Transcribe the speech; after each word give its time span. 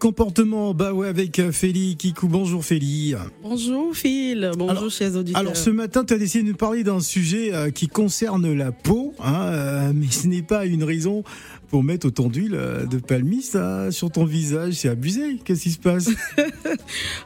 comportement. 0.00 0.74
Bah 0.74 0.92
ouais, 0.92 1.06
avec 1.06 1.38
euh, 1.38 1.52
Félie 1.52 1.96
Kikou. 1.96 2.26
Bonjour 2.26 2.64
Félie. 2.64 3.14
Bonjour 3.42 3.94
Phil, 3.94 4.50
bonjour 4.56 4.70
Alors- 4.70 4.90
chers 4.90 5.14
auditeurs. 5.14 5.40
Alors 5.40 5.56
ce 5.56 5.70
matin, 5.70 6.04
tu 6.04 6.14
as 6.14 6.18
décidé 6.18 6.42
de 6.42 6.48
nous 6.48 6.56
parler 6.56 6.82
d'un 6.82 6.98
sujet 7.00 7.54
euh, 7.54 7.70
qui 7.70 7.86
concerne 7.86 8.52
la 8.52 8.72
peau, 8.72 9.14
hein, 9.20 9.42
euh, 9.44 9.92
mais 9.94 10.10
ce 10.10 10.26
n'est 10.26 10.42
pas 10.42 10.64
une 10.66 10.82
raison 10.82 11.22
pour 11.70 11.82
mettre 11.84 12.06
autant 12.08 12.28
d'huile 12.28 12.54
euh, 12.54 12.84
de 12.84 12.98
palmiste 12.98 13.56
sur 13.90 14.10
ton 14.10 14.24
visage. 14.24 14.74
C'est 14.74 14.88
abusé. 14.88 15.36
Qu'est-ce 15.44 15.62
qui 15.62 15.70
se 15.70 15.78
passe? 15.78 16.08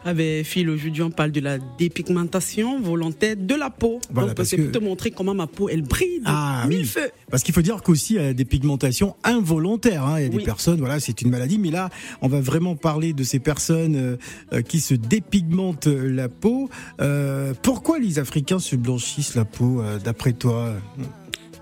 Ah 0.04 0.12
ben 0.12 0.44
Phil, 0.44 0.68
aujourd'hui 0.68 1.02
on 1.02 1.10
parle 1.10 1.32
de 1.32 1.40
la 1.40 1.56
dépigmentation 1.58 2.80
volontaire 2.80 3.36
de 3.38 3.54
la 3.54 3.70
peau. 3.70 4.00
Voilà, 4.10 4.28
Donc 4.28 4.36
parce 4.36 4.50
c'est 4.50 4.56
que- 4.56 4.62
pour 4.64 4.72
te 4.72 4.78
montrer 4.84 5.10
comment 5.10 5.34
ma 5.34 5.46
peau 5.46 5.68
elle 5.70 5.82
brille 5.82 6.20
Ah, 6.26 6.66
mille 6.68 6.80
oui. 6.80 6.84
feux. 6.84 7.10
Parce 7.30 7.42
qu'il 7.42 7.54
faut 7.54 7.62
dire 7.62 7.82
qu'aussi 7.82 8.14
il 8.14 8.22
y 8.22 8.24
a 8.24 8.34
des 8.34 8.44
pigmentations 8.44 9.16
involontaires. 9.24 10.04
hein. 10.04 10.18
Il 10.18 10.22
y 10.24 10.26
a 10.26 10.28
des 10.28 10.36
Oui. 10.36 10.44
personnes, 10.44 10.78
voilà, 10.78 11.00
c'est 11.00 11.22
une 11.22 11.30
maladie, 11.30 11.58
mais 11.58 11.70
là, 11.70 11.88
on 12.20 12.28
va 12.28 12.40
vraiment 12.40 12.76
parler 12.76 13.12
de 13.14 13.22
ces 13.24 13.38
personnes 13.38 13.96
euh, 13.96 14.16
euh, 14.52 14.60
qui 14.62 14.80
se 14.80 14.94
dépigmentent 14.94 15.86
la 15.86 16.28
peau. 16.28 16.68
Euh, 17.00 17.54
pourquoi 17.62 17.98
les 17.98 18.18
Africains 18.18 18.58
se 18.58 18.76
blanchissent 18.76 19.34
la 19.34 19.44
peau, 19.46 19.80
euh, 19.80 19.98
d'après 19.98 20.32
toi? 20.34 20.74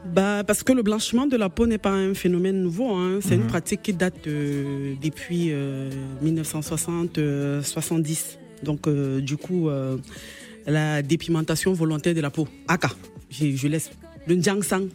Bah, 0.05 0.43
parce 0.45 0.63
que 0.65 0.73
le 0.73 0.83
blanchiment 0.83 1.27
de 1.27 1.37
la 1.37 1.49
peau 1.49 1.67
n'est 1.67 1.79
pas 1.79 1.93
un 1.93 2.15
phénomène 2.15 2.61
nouveau. 2.63 2.91
hein. 2.95 3.21
C'est 3.23 3.37
Mhm. 3.37 3.43
une 3.43 3.47
pratique 3.47 3.83
qui 3.83 3.93
date 3.93 4.27
euh, 4.27 4.95
depuis 5.01 5.49
euh, 5.53 5.91
1960-70. 6.25 8.39
Donc, 8.63 8.87
euh, 8.87 9.21
du 9.21 9.37
coup, 9.37 9.69
euh, 9.69 9.97
la 10.67 11.03
dépigmentation 11.03 11.73
volontaire 11.73 12.15
de 12.15 12.21
la 12.21 12.31
peau. 12.31 12.49
Aka, 12.69 12.91
je, 13.31 13.55
je 13.55 13.69
laisse 13.69 13.91
le 14.27 14.35
Njangsang, 14.37 14.89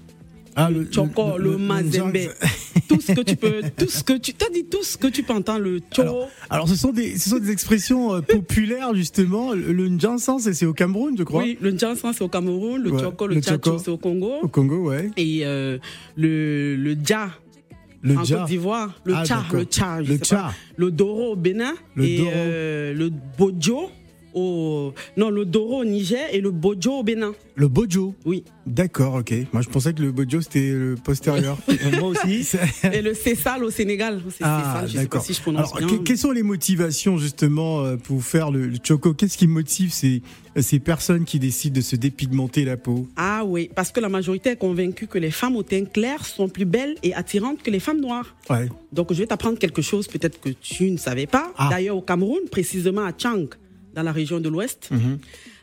Ah, 0.59 0.71
le 0.71 0.87
Choco, 0.91 1.37
le, 1.37 1.55
Mazembe, 1.57 2.17
tout 2.89 2.99
ce 2.99 3.11
que 3.13 3.21
tu 3.21 3.35
peux, 3.35 3.61
tout 3.77 3.87
ce 3.87 4.03
que 4.03 4.13
tu 4.17 4.33
t'as 4.33 4.49
dit, 4.49 4.65
tout 4.65 4.81
ce 4.83 4.97
que 4.97 5.05
tu 5.07 5.21
peux 5.21 5.33
entendre, 5.33 5.59
le 5.59 5.79
Cho. 5.93 6.01
Alors, 6.01 6.27
Alors, 6.49 6.67
ce 6.69 6.75
sont 6.75 6.91
des, 6.91 7.15
ce 7.17 7.29
sont 7.29 7.37
des 7.37 7.51
expressions 7.51 8.15
euh, 8.15 8.21
populaires, 8.27 8.95
justement. 8.95 9.53
Le, 9.53 9.71
le 9.71 9.87
Njansan, 9.87 10.39
c'est 10.39 10.53
c'est 10.53 10.65
au 10.65 10.73
Cameroun, 10.73 11.15
je 11.15 11.23
crois. 11.23 11.43
Oui, 11.43 11.57
le 11.61 11.71
Njangsang 11.71 12.11
c'est 12.13 12.23
au 12.23 12.27
Cameroun, 12.27 12.81
le 12.81 12.89
Ouais, 12.91 12.99
Choco, 13.03 13.27
le, 13.27 13.35
le 13.35 13.41
Choco. 13.43 13.77
c'est 13.77 13.91
au 13.91 13.97
Congo. 13.97 14.33
Au 14.41 14.47
Congo, 14.47 14.89
ouais. 14.89 15.11
Et 15.15 15.41
euh, 15.45 15.77
le, 16.15 16.75
le 16.75 16.95
Dja 16.95 17.29
Le 18.01 18.17
en. 18.17 18.23
Côte 18.23 18.45
d'Ivoire, 18.47 18.99
le 19.03 19.13
Ah, 19.15 19.25
Tcha, 19.25 19.43
le 19.53 19.63
Tcha, 19.65 20.01
Le 20.01 20.17
Tcha. 20.17 20.51
le 20.75 20.89
Doro 20.91 21.33
au 21.33 21.35
Bénin 21.35 21.75
Le 21.95 22.03
et 22.05 22.17
Doro. 22.17 22.29
euh, 22.33 22.93
le 22.93 23.11
Bojo 23.37 23.91
au 24.33 24.93
non 25.15 25.29
le 25.29 25.45
Doro 25.45 25.81
au 25.81 25.85
Niger 25.85 26.27
et 26.33 26.41
le 26.41 26.51
Bojo 26.51 26.99
au 26.99 27.03
Bénin. 27.03 27.33
Le 27.55 27.67
Bojo. 27.67 28.13
Oui. 28.25 28.43
D'accord, 28.67 29.15
ok. 29.15 29.33
Moi, 29.51 29.61
je 29.63 29.69
pensais 29.69 29.91
que 29.93 30.01
le 30.03 30.11
Bojo, 30.11 30.41
c'était 30.41 30.69
le 30.69 30.95
postérieur. 31.03 31.57
Moi 31.99 32.09
aussi. 32.09 32.47
Et 32.93 33.01
le 33.01 33.13
Cessal 33.15 33.63
au 33.63 33.71
Sénégal. 33.71 34.21
Ah, 34.41 34.83
d'accord. 34.93 35.23
si 35.23 35.33
je 35.33 35.41
prononce 35.41 35.73
Alors, 35.73 35.87
bien. 35.89 35.97
que- 35.97 36.03
quelles 36.03 36.17
sont 36.19 36.31
les 36.31 36.43
motivations 36.43 37.17
justement 37.17 37.81
euh, 37.83 37.95
pour 37.97 38.21
faire 38.23 38.51
le, 38.51 38.67
le 38.67 38.77
choco? 38.83 39.13
Qu'est-ce 39.13 39.37
qui 39.39 39.47
motive 39.47 39.91
ces, 39.91 40.21
ces 40.57 40.77
personnes 40.79 41.25
qui 41.25 41.39
décident 41.39 41.75
de 41.77 41.81
se 41.81 41.95
dépigmenter 41.95 42.63
la 42.63 42.77
peau? 42.77 43.07
Ah 43.15 43.43
oui, 43.45 43.71
parce 43.73 43.91
que 43.91 43.99
la 44.01 44.09
majorité 44.09 44.51
est 44.51 44.55
convaincue 44.57 45.07
que 45.07 45.17
les 45.17 45.31
femmes 45.31 45.55
au 45.55 45.63
teint 45.63 45.85
clair 45.85 46.25
sont 46.25 46.49
plus 46.49 46.65
belles 46.65 46.95
et 47.01 47.15
attirantes 47.15 47.63
que 47.63 47.71
les 47.71 47.79
femmes 47.79 48.01
noires. 48.01 48.35
Ouais. 48.51 48.69
Donc 48.91 49.11
je 49.13 49.17
vais 49.19 49.27
t'apprendre 49.27 49.57
quelque 49.57 49.81
chose 49.81 50.07
peut-être 50.07 50.39
que 50.39 50.49
tu 50.49 50.91
ne 50.91 50.97
savais 50.97 51.25
pas. 51.25 51.51
Ah. 51.57 51.69
D'ailleurs 51.71 51.97
au 51.97 52.01
Cameroun, 52.01 52.41
précisément 52.51 53.03
à 53.05 53.13
Tchang, 53.13 53.45
dans 53.97 54.03
la 54.03 54.11
région 54.11 54.39
de 54.39 54.47
l'Ouest, 54.47 54.89
Mhm. 54.91 55.17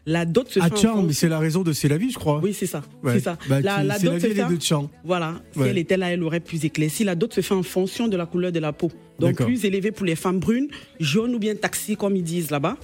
la 0.06 0.24
dot 0.26 0.48
se 0.50 0.58
À 0.58 0.64
fait 0.64 0.72
en 0.72 0.76
Tchang, 0.76 0.88
mais 0.88 1.00
fonction- 1.02 1.12
c'est 1.12 1.28
la 1.28 1.38
raison 1.38 1.62
de 1.62 1.72
C'est 1.72 1.86
la 1.88 1.96
vie, 1.98 2.10
je 2.10 2.18
crois. 2.18 2.40
Oui, 2.42 2.52
c'est 2.52 2.66
ça. 2.66 2.82
Ouais. 3.04 3.12
C'est 3.14 3.20
ça. 3.20 3.38
Bah, 3.48 3.60
la, 3.60 3.84
la 3.84 3.96
dot 4.00 4.14
se 4.20 4.26
fait- 4.26 4.34
de. 4.34 4.88
Voilà. 5.04 5.40
Si 5.52 5.58
Ouais. 5.60 5.68
elle 5.70 5.78
était 5.78 5.96
là, 5.96 6.10
elle 6.12 6.22
aurait 6.24 6.40
plus 6.40 6.64
éclairci. 6.64 7.04
La 7.04 7.14
dot 7.14 7.32
se 7.32 7.40
fait 7.42 7.54
en 7.54 7.62
fonction 7.62 8.08
de 8.08 8.16
la 8.16 8.26
couleur 8.26 8.50
de 8.50 8.58
la 8.58 8.72
peau. 8.72 8.90
Donc 9.20 9.36
plus 9.40 9.64
élevée 9.64 9.92
pour 9.92 10.04
les 10.04 10.16
femmes 10.16 10.40
brunes, 10.40 10.66
jaune 10.98 11.36
ou 11.36 11.38
bien 11.38 11.54
taxi 11.54 11.96
comme 11.96 12.16
ils 12.16 12.24
disent 12.24 12.50
là-bas. 12.50 12.76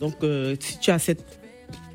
Donc 0.00 0.16
euh, 0.22 0.54
si 0.60 0.78
tu 0.78 0.90
as 0.90 0.98
cette 0.98 1.24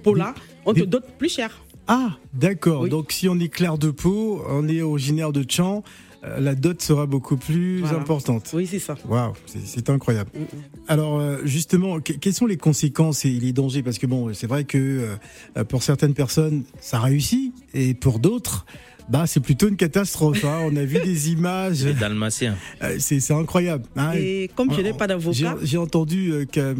peau-là, 0.01 0.33
on 0.65 0.73
te 0.73 0.79
des- 0.79 0.87
dote 0.87 1.05
plus 1.19 1.29
cher. 1.31 1.61
Ah, 1.87 2.17
d'accord. 2.33 2.81
Oui. 2.83 2.89
Donc, 2.89 3.11
si 3.11 3.27
on 3.27 3.39
est 3.39 3.49
clair 3.49 3.77
de 3.79 3.89
peau, 3.89 4.43
on 4.47 4.67
est 4.67 4.81
originaire 4.83 5.31
de 5.31 5.41
Tchang, 5.41 5.77
euh, 5.79 5.81
la 6.23 6.55
dot 6.55 6.81
sera 6.81 7.05
beaucoup 7.05 7.37
plus 7.37 7.79
Voilà. 7.79 7.99
importante. 7.99 8.51
Oui, 8.53 8.67
c'est 8.67 8.79
ça. 8.79 8.95
Waouh, 9.07 9.33
c'est- 9.45 9.89
incroyable. 9.89 10.29
Mm, 10.35 10.39
mm. 10.41 10.45
Alors 10.87 11.19
euh, 11.19 11.37
justement, 11.45 11.99
que- 12.01 12.13
quelles 12.13 12.33
sont 12.33 12.45
les 12.45 12.57
conséquences 12.57 13.25
et 13.25 13.29
les 13.31 13.53
dangers? 13.53 13.83
Parce 13.83 13.97
que 13.99 14.05
bon, 14.07 14.33
c'est 14.33 14.47
vrai 14.47 14.63
que 14.65 15.17
euh, 15.57 15.63
pour 15.63 15.83
certaines 15.83 16.13
personnes, 16.13 16.63
ça 16.81 16.99
réussit, 16.99 17.53
et 17.73 17.93
pour 17.93 18.19
d'autres, 18.19 18.65
bah 19.09 19.23
c'est 19.25 19.39
plutôt 19.39 19.67
une 19.67 19.75
catastrophe. 19.75 20.45
hein. 20.45 20.59
On 20.65 20.75
a 20.75 20.83
vu 20.83 20.99
des 20.99 21.31
images, 21.31 21.83
Les 21.83 21.93
Dalmatiens. 21.93 22.55
euh, 22.83 22.95
c'est 22.99 23.19
c'est 23.19 23.33
incroyable. 23.33 23.83
hein. 23.95 24.11
Et 24.15 24.49
comme 24.55 24.71
je 24.73 24.81
n'ai 24.81 24.93
pas 24.93 25.05
J'ai 25.05 25.07
d'avocat, 25.43 25.57
j'ai 25.63 25.77
entendu 25.77 26.31
euh, 26.31 26.45
qu'à- 26.45 26.73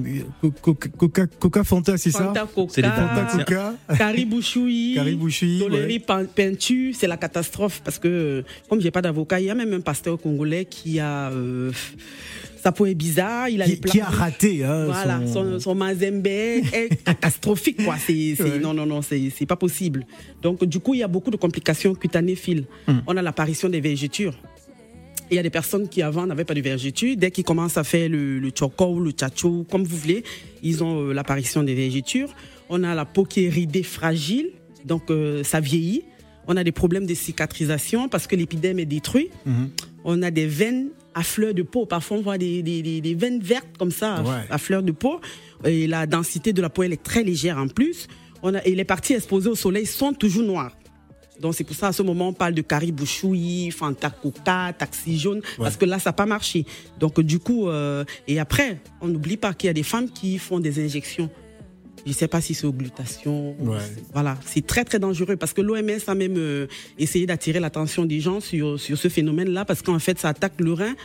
Coca, 0.61 0.89
Coca, 0.97 1.27
Coca 1.27 1.63
Fanta, 1.63 1.97
c'est 1.97 2.11
ça 2.11 2.33
Fanta 2.33 2.47
C'est 2.69 2.81
les 2.81 2.87
Coca, 2.87 3.07
Fanta 3.27 3.43
Coca, 3.43 3.73
Caribouchoui, 3.97 4.93
Caribouchi, 4.95 5.59
Toléry 5.59 6.03
ouais. 6.09 6.25
Peinture, 6.35 6.93
c'est 6.97 7.07
la 7.07 7.17
catastrophe 7.17 7.81
parce 7.83 7.97
que 7.99 8.07
euh, 8.07 8.41
comme 8.69 8.79
j'ai 8.81 8.91
pas 8.91 9.01
d'avocat, 9.01 9.39
il 9.39 9.45
y 9.47 9.49
a 9.49 9.55
même 9.55 9.73
un 9.73 9.81
pasteur 9.81 10.19
congolais 10.19 10.65
qui 10.65 10.99
a 10.99 11.29
euh, 11.31 11.71
sa 12.61 12.71
peau 12.71 12.85
est 12.85 12.93
bizarre, 12.95 13.49
il 13.49 13.61
a 13.61 13.65
les 13.65 13.75
qui, 13.79 13.91
qui 13.91 14.01
a 14.01 14.05
raté. 14.05 14.63
Hein, 14.63 14.85
Voilà, 14.85 15.21
son- 15.27 15.33
son, 15.53 15.59
son 15.59 15.75
mazembe 15.75 16.27
est 16.27 17.03
catastrophique, 17.05 17.83
quoi. 17.83 17.95
C'est, 17.97 18.35
Ouais. 18.39 18.59
Non, 18.59 18.73
non, 18.73 18.85
non, 18.85 19.01
c'est, 19.01 19.29
c'est 19.35 19.45
pas 19.45 19.55
possible. 19.55 20.05
Donc, 20.41 20.63
du 20.65 20.79
coup, 20.79 20.93
il 20.93 20.99
y 20.99 21.03
a 21.03 21.07
beaucoup 21.07 21.31
de 21.31 21.37
complications 21.37 21.93
cutanées 21.95 22.35
fil. 22.35 22.65
Hum. 22.87 23.01
On 23.07 23.15
a 23.17 23.21
l'apparition 23.21 23.69
des 23.69 23.79
vergetures. 23.81 24.35
Il 25.31 25.35
y 25.35 25.39
a 25.39 25.43
des 25.43 25.49
personnes 25.51 25.87
qui 25.87 26.01
avant 26.01 26.25
n'avaient 26.25 26.43
pas 26.43 26.55
de 26.55 26.61
vergetures. 26.61 27.15
Dès 27.15 27.29
qu'ils 27.31 27.43
commencent 27.43 27.77
à 27.77 27.83
faire 27.83 28.09
le, 28.09 28.39
le 28.39 28.51
choco 28.53 28.85
ou 28.95 28.99
le 28.99 29.11
tchatcho, 29.11 29.63
comme 29.69 29.83
vous 29.83 29.95
voulez, 29.97 30.23
ils 30.63 30.83
ont 30.83 31.01
euh, 31.09 31.13
l'apparition 31.13 31.61
des 31.63 31.75
vergetures. 31.75 32.33
On 32.67 32.83
a 32.83 32.95
la 32.95 33.05
peau 33.05 33.25
qui 33.25 33.45
est 33.45 33.49
ridée, 33.49 33.83
fragile, 33.83 34.49
donc 34.85 35.11
euh, 35.11 35.43
ça 35.43 35.59
vieillit. 35.59 36.03
On 36.47 36.57
a 36.57 36.63
des 36.63 36.71
problèmes 36.71 37.05
de 37.05 37.13
cicatrisation 37.13 38.09
parce 38.09 38.25
que 38.25 38.35
l'épiderme 38.35 38.79
est 38.79 38.85
détruit. 38.85 39.29
Mhm. 39.45 39.69
On 40.03 40.21
a 40.23 40.31
des 40.31 40.47
veines 40.47 40.87
à 41.15 41.23
fleur 41.23 41.53
de 41.53 41.63
peau. 41.63 41.85
Parfois, 41.85 42.17
on 42.17 42.21
voit 42.21 42.37
des, 42.37 42.61
des- 42.63 42.81
des- 42.81 43.01
des 43.01 43.15
veines 43.15 43.39
vertes 43.41 43.77
comme 43.77 43.91
ça, 43.91 44.15
à- 44.15 44.21
Ouais. 44.23 44.45
à 44.49 44.57
fleur 44.57 44.83
de 44.83 44.91
peau. 44.91 45.19
Et 45.65 45.87
la 45.87 46.05
densité 46.05 46.53
de 46.53 46.61
la 46.61 46.69
peau, 46.69 46.83
elle 46.83 46.93
est 46.93 47.03
très 47.03 47.23
légère 47.23 47.57
en 47.57 47.67
plus. 47.67 48.07
On 48.43 48.53
a, 48.53 48.63
et 48.65 48.75
les 48.75 48.85
parties 48.85 49.13
exposées 49.13 49.49
au 49.49 49.55
soleil 49.55 49.85
sont 49.85 50.13
toujours 50.13 50.43
noires. 50.43 50.75
Donc 51.41 51.55
c'est 51.55 51.63
pour 51.63 51.75
ça 51.75 51.87
à 51.87 51.93
ce 51.93 52.01
moment 52.03 52.27
on 52.29 52.33
parle 52.33 52.53
de 52.53 52.61
caribouchoui, 52.61 53.71
fanta 53.71 54.09
coca, 54.09 54.73
taxi 54.77 55.17
jaune, 55.17 55.41
parce 55.57 55.77
que 55.77 55.85
là 55.85 55.97
ça 55.97 56.09
n'a 56.09 56.13
pas 56.13 56.25
marché. 56.25 56.65
Donc 56.99 57.19
du 57.21 57.39
coup, 57.39 57.69
euh, 57.69 58.03
et 58.27 58.39
après, 58.39 58.79
on 59.01 59.07
n'oublie 59.07 59.37
pas 59.37 59.53
qu'il 59.53 59.67
y 59.67 59.69
a 59.69 59.73
des 59.73 59.83
femmes 59.83 60.09
qui 60.09 60.37
font 60.37 60.59
des 60.59 60.83
injections. 60.83 61.29
Je 62.05 62.09
ne 62.09 62.13
sais 62.15 62.27
pas 62.27 62.41
si 62.41 62.53
c'est 62.53 62.65
auglutation. 62.67 63.55
ou- 63.59 63.69
Ouais. 63.71 63.77
Voilà, 64.13 64.37
c'est 64.45 64.65
très 64.65 64.83
très 64.85 64.99
dangereux 64.99 65.35
parce 65.37 65.53
que 65.53 65.61
l'OMS 65.61 65.99
a 66.07 66.15
même 66.15 66.35
euh, 66.37 66.67
essayé 66.97 67.25
d'attirer 67.25 67.59
l'attention 67.59 68.05
des 68.05 68.19
gens 68.19 68.39
sur, 68.39 68.79
sur 68.79 68.97
ce 68.97 69.07
phénomène-là 69.09 69.65
parce 69.65 69.81
qu'en 69.81 69.99
fait 69.99 70.17
ça 70.19 70.29
attaque 70.29 70.59
le 70.59 70.73
rein, 70.73 70.95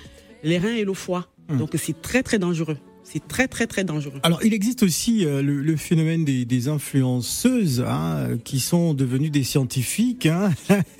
les 0.43 0.59
reins 0.59 0.75
et 0.75 0.84
le 0.84 0.94
foie. 0.94 1.28
Hum. 1.49 1.59
Donc 1.59 1.71
c'est 1.77 2.00
très 2.00 2.22
très 2.22 2.38
dangereux. 2.38 2.78
C'est 3.06 3.28
très 3.28 3.48
très 3.48 3.66
très 3.66 3.84
dangereux. 3.84 4.19
Alors, 4.22 4.42
il 4.42 4.54
existe 4.54 4.82
aussi 4.82 5.26
euh, 5.26 5.42
le, 5.42 5.60
le 5.60 5.76
phénomène 5.76 6.25
des, 6.25 6.47
des 6.47 6.69
influenceuses 6.69 7.84
hein, 7.87 8.38
qui 8.44 8.60
sont 8.60 8.95
devenues 8.95 9.28
des 9.28 9.45
scientifiques, 9.45 10.24
hein, 10.24 10.51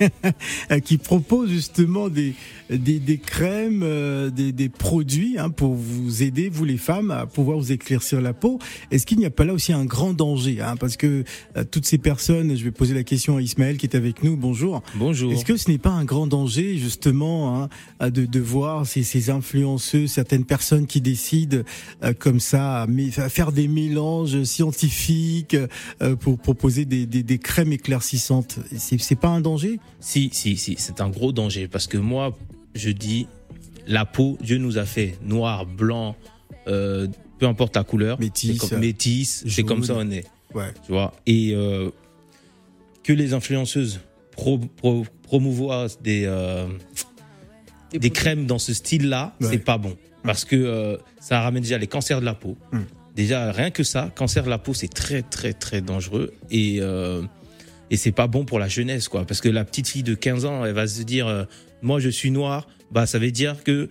qui 0.85 0.99
proposent 0.99 1.49
justement 1.49 2.07
des, 2.09 2.35
des, 2.69 2.99
des 2.99 3.17
crèmes, 3.17 3.81
euh, 3.83 4.29
des, 4.29 4.51
des 4.51 4.69
produits 4.69 5.37
hein, 5.39 5.49
pour 5.49 5.73
vous 5.73 6.21
aider, 6.21 6.47
vous 6.47 6.63
les 6.63 6.77
femmes, 6.77 7.09
à 7.09 7.25
pouvoir 7.25 7.57
vous 7.57 7.71
éclaircir 7.71 8.21
la 8.21 8.33
peau. 8.33 8.59
Est-ce 8.91 9.07
qu'il 9.07 9.17
n'y 9.17 9.25
a 9.25 9.31
pas 9.31 9.43
là 9.43 9.53
aussi 9.53 9.73
un 9.73 9.85
grand 9.85 10.13
danger 10.13 10.61
hein, 10.61 10.75
Parce 10.77 10.97
que 10.97 11.23
euh, 11.57 11.63
toutes 11.69 11.85
ces 11.85 11.97
personnes, 11.97 12.55
je 12.55 12.63
vais 12.63 12.71
poser 12.71 12.93
la 12.93 13.03
question 13.03 13.37
à 13.37 13.41
Ismaël 13.41 13.77
qui 13.77 13.87
est 13.87 13.95
avec 13.95 14.23
nous, 14.23 14.37
bonjour. 14.37 14.83
Bonjour. 14.93 15.33
Est-ce 15.33 15.43
que 15.43 15.57
ce 15.57 15.71
n'est 15.71 15.79
pas 15.79 15.89
un 15.89 16.05
grand 16.05 16.27
danger 16.27 16.77
justement 16.77 17.63
hein, 17.99 18.09
de, 18.11 18.25
de 18.27 18.39
voir 18.39 18.85
ces, 18.85 19.01
ces 19.01 19.31
influenceuses, 19.31 20.11
certaines 20.11 20.45
personnes 20.45 20.85
qui 20.85 21.01
décident 21.01 21.63
comme 22.19 22.39
ça 22.39 22.85
faire 23.29 23.51
des 23.51 23.67
mélanges 23.67 24.43
scientifiques 24.43 25.55
euh, 26.01 26.15
pour 26.15 26.37
proposer 26.37 26.85
des, 26.85 27.05
des, 27.05 27.23
des 27.23 27.37
crèmes 27.37 27.71
éclaircissantes 27.73 28.59
C'est 28.77 29.19
pas 29.19 29.29
un 29.29 29.41
danger? 29.41 29.79
Si, 29.99 30.29
si, 30.33 30.57
si, 30.57 30.75
c'est 30.77 31.01
un 31.01 31.09
gros 31.09 31.31
danger 31.31 31.67
parce 31.67 31.87
que 31.87 31.97
moi, 31.97 32.37
je 32.75 32.89
dis, 32.89 33.27
la 33.87 34.05
peau, 34.05 34.37
Dieu 34.41 34.57
nous 34.57 34.77
a 34.77 34.85
fait 34.85 35.17
noir, 35.23 35.65
blanc, 35.65 36.15
euh, 36.67 37.07
peu 37.39 37.47
importe 37.47 37.75
la 37.75 37.83
couleur. 37.83 38.19
Métis, 38.19 38.57
C'est 38.61 38.69
comme- 38.69 38.79
métis, 38.79 39.43
c'est 39.47 39.63
comme 39.63 39.83
ça 39.83 39.95
on 39.97 40.09
est. 40.11 40.25
Ouais. 40.53 40.71
Tu 40.85 40.91
vois? 40.91 41.13
Et 41.25 41.51
euh, 41.53 41.89
que 43.03 43.13
les 43.13 43.33
influenceuses 43.33 43.99
pro, 44.31 44.57
pro- 44.57 45.05
promouvoient 45.23 45.87
des, 46.03 46.23
euh, 46.25 46.67
crèmes 48.13 48.45
dans 48.45 48.59
ce 48.59 48.73
style-là, 48.73 49.35
Ouais. 49.41 49.47
c'est 49.51 49.57
pas 49.59 49.77
bon. 49.77 49.95
Parce 50.25 50.45
que 50.45 50.55
euh, 50.55 50.97
ça 51.19 51.41
ramène 51.41 51.63
déjà 51.63 51.77
les 51.77 51.87
cancers 51.87 52.19
de 52.19 52.25
la 52.25 52.33
peau. 52.33 52.57
Mm. 52.71 52.79
Déjà, 53.15 53.51
rien 53.51 53.71
que 53.71 53.83
ça, 53.83 54.11
cancer 54.13 54.43
de 54.43 54.49
la 54.49 54.57
peau, 54.57 54.73
c'est 54.73 54.93
très, 54.93 55.21
très, 55.21 55.53
très 55.53 55.81
dangereux. 55.81 56.33
Et, 56.51 56.79
euh, 56.81 57.21
et 57.89 57.97
c'est 57.97 58.11
pas 58.11 58.27
bon 58.27 58.43
pour 58.43 58.59
la 58.59 58.67
jeunesse, 58.67 59.07
quoi. 59.07 59.25
Parce 59.25 59.39
que 59.39 59.49
la 59.49 59.63
petite 59.63 59.87
fille 59.87 60.03
de 60.03 60.15
15 60.15 60.45
ans, 60.45 60.65
elle 60.65 60.73
va 60.73 60.87
se 60.87 61.01
dire, 61.03 61.27
euh, 61.27 61.45
moi, 61.81 61.99
je 61.99 62.09
suis 62.09 62.31
noire. 62.31 62.67
Bah, 62.91 63.05
ça 63.05 63.19
veut 63.19 63.31
dire 63.31 63.63
que 63.63 63.89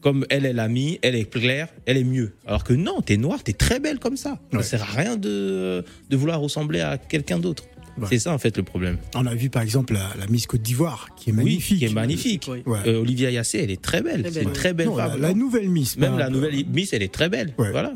comme 0.00 0.24
elle, 0.30 0.58
a 0.58 0.68
mis, 0.68 0.98
elle 1.02 1.14
est 1.14 1.30
claire, 1.30 1.68
elle 1.86 1.98
est 1.98 2.04
mieux. 2.04 2.34
Alors 2.46 2.64
que 2.64 2.72
non, 2.72 3.02
t'es 3.02 3.18
noire, 3.18 3.42
t'es 3.42 3.52
très 3.52 3.80
belle 3.80 3.98
comme 3.98 4.16
ça. 4.16 4.38
Ouais. 4.52 4.62
Ça 4.62 4.78
sert 4.78 4.82
à 4.82 5.00
rien 5.00 5.16
de, 5.16 5.84
de 6.08 6.16
vouloir 6.16 6.40
ressembler 6.40 6.80
à 6.80 6.96
quelqu'un 6.96 7.38
d'autre. 7.38 7.64
Ouais. 7.98 8.06
C'est 8.08 8.18
ça 8.18 8.32
en 8.32 8.38
fait 8.38 8.56
le 8.56 8.62
problème. 8.62 8.96
On 9.14 9.26
a 9.26 9.34
vu 9.34 9.50
par 9.50 9.62
exemple 9.62 9.92
la, 9.94 10.08
la 10.18 10.26
Miss 10.28 10.46
Côte 10.46 10.62
d'Ivoire, 10.62 11.08
qui 11.16 11.30
est 11.30 11.32
Oui, 11.32 11.38
magnifique. 11.38 11.78
qui 11.78 11.84
est 11.84 11.92
magnifique. 11.92 12.46
Oui. 12.50 12.62
Ouais. 12.66 12.78
Euh, 12.86 13.00
Olivia 13.00 13.30
Yassé, 13.30 13.58
elle 13.58 13.70
est 13.70 13.80
très 13.82 14.00
belle. 14.02 14.22
Très 14.22 14.30
C'est 14.30 14.34
belle, 14.34 14.42
une 14.44 14.48
oui. 14.48 14.54
très 14.54 14.72
belle 14.74 14.86
Non, 14.86 14.96
femme. 14.96 15.20
la 15.20 15.34
nouvelle 15.34 15.68
Miss. 15.68 15.96
Même 15.98 16.16
la 16.18 16.30
nouvelle 16.30 16.64
Miss, 16.72 16.92
elle 16.92 17.02
est 17.02 17.12
très 17.12 17.28
belle. 17.28 17.52
Ouais. 17.58 17.70
Voilà. 17.70 17.92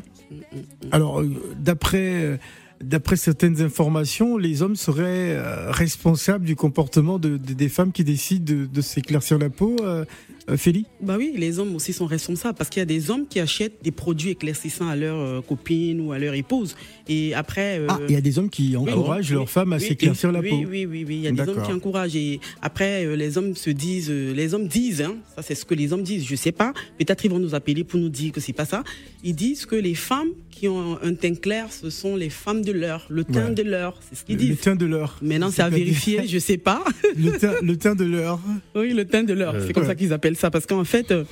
Alors, 0.90 1.20
euh, 1.20 1.30
d'après 1.58 2.22
euh, 2.24 2.36
d'après 2.82 3.16
certaines 3.16 3.62
informations, 3.62 4.36
les 4.36 4.60
hommes 4.62 4.76
seraient 4.76 5.38
responsables 5.70 6.44
du 6.44 6.56
comportement 6.56 7.18
de, 7.18 7.36
de- 7.36 7.52
des 7.54 7.68
femmes 7.68 7.92
qui 7.92 8.04
décident 8.04 8.44
de, 8.52 8.66
de 8.66 8.80
s'éclaircir 8.80 9.38
la 9.38 9.48
peau. 9.50 9.76
Euh, 9.80 10.04
euh, 10.50 10.56
Félie 10.56 10.86
Bah 11.00 11.16
oui, 11.18 11.32
les 11.36 11.58
hommes 11.58 11.74
aussi 11.74 11.92
sont 11.92 12.06
responsables 12.06 12.56
parce 12.56 12.68
qu'il 12.70 12.80
y 12.80 12.82
a 12.82 12.86
des 12.86 13.10
hommes 13.10 13.26
qui 13.28 13.40
achètent 13.40 13.82
des 13.82 13.90
produits 13.90 14.30
éclaircissants 14.30 14.88
à 14.88 14.96
leur 14.96 15.16
euh, 15.18 15.40
copine 15.40 16.00
ou 16.00 16.12
à 16.12 16.18
leur 16.18 16.34
épouse. 16.34 16.74
Et 17.08 17.34
après. 17.34 17.78
euh, 17.78 17.86
Ah, 17.88 17.98
il 18.08 18.14
y 18.14 18.16
a 18.16 18.20
des 18.20 18.38
hommes 18.38 18.50
qui 18.50 18.76
encouragent 18.76 19.30
oui, 19.30 19.36
leurs 19.36 19.48
femmes 19.50 19.72
à 19.72 19.76
oui, 19.76 19.82
s'éclaircir 19.82 20.32
la 20.32 20.40
oui, 20.40 20.50
peau. 20.50 20.56
Oui, 20.70 20.86
oui, 20.86 21.04
oui, 21.06 21.16
il 21.16 21.20
y 21.22 21.28
a 21.28 21.32
des 21.32 21.48
hommes 21.48 21.62
qui 21.64 21.72
encouragent. 21.72 22.16
Et 22.16 22.40
après, 22.62 23.04
euh, 23.06 23.16
les 23.16 23.38
hommes 23.38 23.54
se 23.56 23.70
disent, 23.70 24.10
euh, 24.10 24.32
les 24.34 24.52
hommes 24.54 24.68
disent, 24.68 25.02
hein, 25.02 25.16
ça 25.36 25.42
c'est 25.42 25.54
ce 25.54 25.64
que 25.64 25.74
les 25.74 25.92
hommes 25.92 26.02
disent, 26.02 26.26
je 26.26 26.36
sais 26.36 26.52
pas, 26.52 26.72
peut-être 26.98 27.24
ils 27.24 27.30
vont 27.30 27.38
nous 27.38 27.54
appeler 27.54 27.84
pour 27.84 27.98
nous 28.00 28.08
dire 28.10 28.32
que 28.32 28.40
c'est 28.40 28.52
pas 28.52 28.64
ça. 28.66 28.84
Ils 29.22 29.34
disent 29.34 29.64
que 29.66 29.76
les 29.76 29.94
femmes 29.94 30.28
qui 30.50 30.68
ont 30.68 30.98
un 31.02 31.14
teint 31.14 31.34
clair, 31.34 31.66
ce 31.72 31.90
sont 31.90 32.14
les 32.16 32.30
femmes 32.30 32.62
de 32.62 32.70
l'heure, 32.72 33.06
le 33.08 33.24
teint 33.24 33.48
Ouais. 33.48 33.54
de 33.54 33.62
l'heure, 33.62 33.98
c'est 34.08 34.14
ce 34.16 34.24
qu'ils 34.24 34.36
Le 34.36 34.42
disent. 34.42 34.60
teint 34.60 34.76
de 34.76 34.86
l'heure. 34.86 35.18
Maintenant, 35.22 35.50
c'est 35.50 35.62
à 35.62 35.68
vérifier, 35.70 36.26
je 36.28 36.38
sais 36.38 36.58
pas. 36.58 36.84
Le 37.16 37.32
teint, 37.38 37.54
le 37.62 37.76
teint 37.76 37.94
de 37.94 38.04
l'heure. 38.04 38.38
Oui, 38.74 38.92
le 38.92 39.04
teint 39.04 39.22
de 39.24 39.32
l'heure, 39.32 39.54
Euh, 39.54 39.64
c'est 39.66 39.72
comme 39.72 39.82
ouais. 39.84 39.88
ça 39.88 39.94
qu'ils 39.94 40.12
appellent 40.12 40.33
ça, 40.38 40.50
parce 40.50 40.66
qu'en 40.66 40.84
fait, 40.84 41.10
euh, 41.10 41.24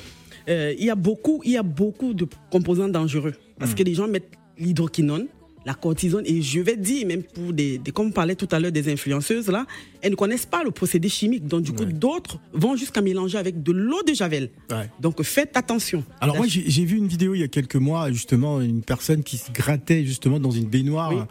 euh, 0.49 0.75
il 0.79 0.85
y 0.85 0.91
a 0.91 0.95
beaucoup, 0.95 1.41
il 1.45 1.53
y 1.53 1.57
a 1.57 1.63
beaucoup 1.63 2.15
de 2.15 2.27
composants 2.51 2.89
dangereux, 2.89 3.35
parce 3.59 3.75
que 3.75 3.83
les 3.83 3.95
gens 3.95 4.09
mettent 4.09 4.31
l'hydroquinone, 4.59 5.27
la 5.65 5.75
cortisone, 5.75 6.25
et 6.27 6.43
je 6.43 6.59
vais 6.61 6.77
dire 6.77 7.07
même 7.07 7.23
pour 7.23 7.53
des, 7.53 7.79
des- 7.79 7.93
comme 7.93 8.09
on 8.09 8.11
parlait 8.11 8.35
tout 8.35 8.49
à 8.51 8.59
l'heure 8.59 8.73
des 8.73 8.93
influenceuses 8.93 9.47
là, 9.49 9.65
elles 10.01 10.11
ne 10.11 10.17
connaissent 10.17 10.45
pas 10.47 10.65
le 10.65 10.73
procédé 10.73 11.09
chimique, 11.09 11.47
donc 11.47 11.63
du 11.63 11.73
coup 11.73 11.85
Ouais. 11.85 11.93
d'autres 11.93 12.41
vont 12.53 12.75
jusqu'à 12.75 13.01
mélanger 13.01 13.39
avec 13.39 13.63
de 13.63 13.71
l'eau 13.71 14.03
de 14.03 14.13
javel. 14.13 14.51
Ouais. 14.73 14.91
Donc 15.01 15.23
faites 15.23 15.57
attention. 15.57 16.03
Alors 16.21 16.37
moi 16.37 16.47
j'ai 16.49 16.65
j'ai 16.69 16.85
vu 16.85 16.97
une 16.97 17.07
vidéo 17.07 17.35
il 17.35 17.41
y 17.41 17.45
a 17.45 17.49
quelques 17.49 17.77
mois 17.77 18.11
justement 18.11 18.61
une 18.61 18.83
personne 18.83 19.23
qui 19.23 19.37
se 19.37 19.53
grattait 19.53 20.05
justement 20.05 20.41
dans 20.41 20.51
une 20.51 20.67
baignoire 20.67 21.13
Oui. 21.15 21.23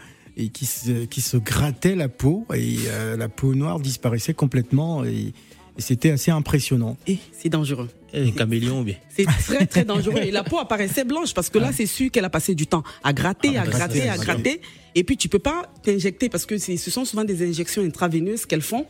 et 0.46 0.48
qui 0.48 0.66
se, 0.66 1.04
qui 1.06 1.20
se 1.20 1.36
grattait 1.36 1.96
la 1.98 2.08
peau 2.08 2.46
et 2.56 2.78
euh, 2.88 3.18
la 3.18 3.28
peau 3.28 3.54
noire 3.54 3.82
disparaissait 3.82 4.34
complètement 4.34 5.04
et, 5.04 5.34
et 5.78 5.82
c'était 5.82 6.12
assez 6.12 6.32
impressionnant. 6.32 6.98
Et 7.08 7.18
c'est 7.32 7.50
dangereux. 7.50 7.90
Est 8.14 8.36
caméléon, 8.36 8.82
bien? 8.82 8.96
C'est 9.10 9.26
très 9.26 9.66
très 9.66 9.86
dangereux. 9.86 10.18
Et 10.22 10.32
la 10.32 10.44
peau 10.44 10.60
apparaissait 10.60 11.06
blanche 11.06 11.34
parce 11.34 11.50
que 11.50 11.58
là, 11.60 11.72
c'est 11.72 11.86
sûr 11.86 12.12
qu'elle 12.12 12.26
a 12.26 12.30
passé 12.30 12.56
du 12.56 12.68
temps 12.68 12.84
à 13.04 13.14
gratter, 13.14 13.58
Ah, 13.58 13.62
à 13.62 13.68
gratter, 13.68 14.10
à 14.10 14.18
gratter. 14.18 14.62
Et 14.96 15.04
puis 15.06 15.16
tu 15.16 15.30
peux 15.30 15.40
pas 15.40 15.72
t'injecter 15.82 16.28
parce 16.28 16.46
que 16.46 16.58
ce 16.58 16.76
sont 16.92 17.06
souvent 17.06 17.24
des 17.24 17.48
injections 17.50 17.82
intraveineuses 17.84 18.46
qu'elles 18.46 18.62
font. 18.62 18.86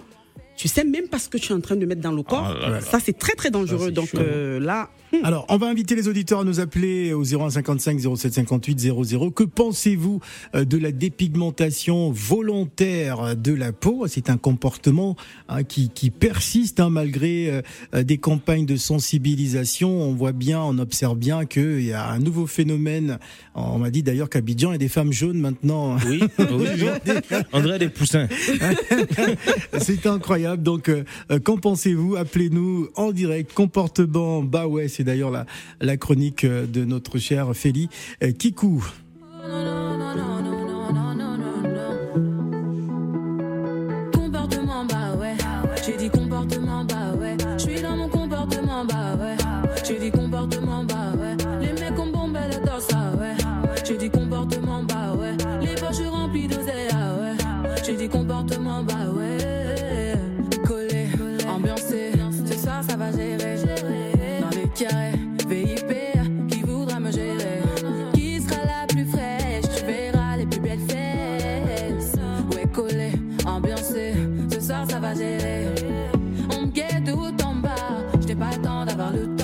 Tu 0.56 0.68
sais 0.68 0.84
même 0.84 1.08
pas 1.08 1.20
ce 1.20 1.30
que 1.30 1.38
tu 1.38 1.54
es 1.54 1.56
en 1.56 1.62
train 1.62 1.76
de 1.76 1.86
mettre 1.86 2.02
dans 2.02 2.12
le 2.12 2.24
corps. 2.24 2.56
Ah 2.58 2.60
là 2.60 2.70
là. 2.70 2.82
Ça, 2.82 3.00
c'est 3.04 3.18
très 3.18 3.34
très 3.34 3.50
dangereux. 3.50 3.86
Ça, 3.86 3.92
Donc 3.92 4.14
euh, 4.16 4.60
là, 4.60 4.90
Alors, 5.24 5.46
on 5.50 5.58
va 5.58 5.68
inviter 5.68 5.96
les 5.96 6.08
auditeurs 6.08 6.42
à 6.42 6.44
nous 6.44 6.60
appeler 6.60 7.14
au 7.14 7.24
0155 7.24 8.00
0758 8.00 8.80
00. 8.80 9.32
Que 9.32 9.44
pensez-vous 9.44 10.20
euh, 10.56 10.66
de 10.66 10.78
la 10.78 10.92
dépigmentation 10.92 12.12
volontaire 12.12 13.36
de 13.36 13.54
la 13.54 13.72
peau? 13.72 14.06
C'est 14.08 14.30
un 14.30 14.38
comportement 14.38 15.16
hein, 15.50 15.64
qui, 15.64 15.90
qui 15.90 16.12
persiste 16.12 16.80
hein, 16.80 16.90
malgré 16.90 17.50
euh, 17.50 17.62
euh, 17.96 18.04
des 18.04 18.18
campagnes 18.18 18.66
de 18.66 18.76
sensibilisation. 18.76 19.90
On 19.90 20.14
voit 20.14 20.32
bien, 20.32 20.62
on 20.62 20.78
observe 20.80 21.18
bien 21.18 21.46
qu'il 21.46 21.84
y 21.84 21.94
a 21.94 22.10
un 22.10 22.20
nouveau 22.20 22.46
phénomène. 22.46 23.20
On 23.56 23.80
m'a 23.80 23.90
dit 23.90 24.04
d'ailleurs 24.04 24.30
qu'Abidjan, 24.30 24.72
il 24.72 24.74
y 24.74 24.76
a 24.76 24.80
des 24.80 24.90
femmes 24.90 25.14
jaunes 25.14 25.40
maintenant. 25.40 25.98
Oui, 26.08 26.22
oui, 26.40 26.46
oui. 26.50 27.14
André 27.52 27.80
des 27.80 27.90
Poussins. 27.90 28.28
C'est 29.80 30.06
incroyable. 30.06 30.41
Donc, 30.58 30.90
euh, 30.90 31.04
euh, 31.32 31.40
qu'en 31.40 31.58
pensez-vous 31.58 32.16
Appelez-nous 32.16 32.90
en 32.96 33.12
direct. 33.12 33.54
Comportement, 33.54 34.42
bah 34.42 34.68
ouais, 34.68 34.88
c'est 34.88 35.04
d'ailleurs 35.04 35.32
la, 35.80 35.98
chronique 35.98 36.44
euh, 36.44 36.66
de 36.66 36.86
notre 36.86 37.18
cher 37.20 37.56
Félie 37.56 37.90
euh, 38.24 38.32
Kikou. 38.32 38.84
Pas 79.02 79.12
le 79.12 79.26
temps 79.36 79.41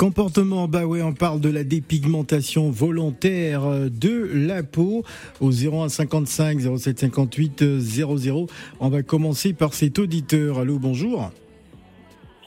Comportement, 0.00 0.66
bah 0.66 0.86
ouais, 0.86 1.02
on 1.02 1.12
parle 1.12 1.42
de 1.42 1.50
la 1.50 1.62
dépigmentation 1.62 2.70
volontaire 2.70 3.66
euh, 3.66 3.90
de 3.90 4.30
la 4.32 4.62
peau 4.62 5.04
au 5.42 5.50
0155 5.52 6.58
0758 6.58 7.78
00. 7.80 8.46
On 8.80 8.88
va 8.88 9.02
commencer 9.02 9.52
par 9.52 9.74
cet 9.74 9.98
auditeur. 9.98 10.58
Allô, 10.58 10.78
bonjour. 10.78 11.30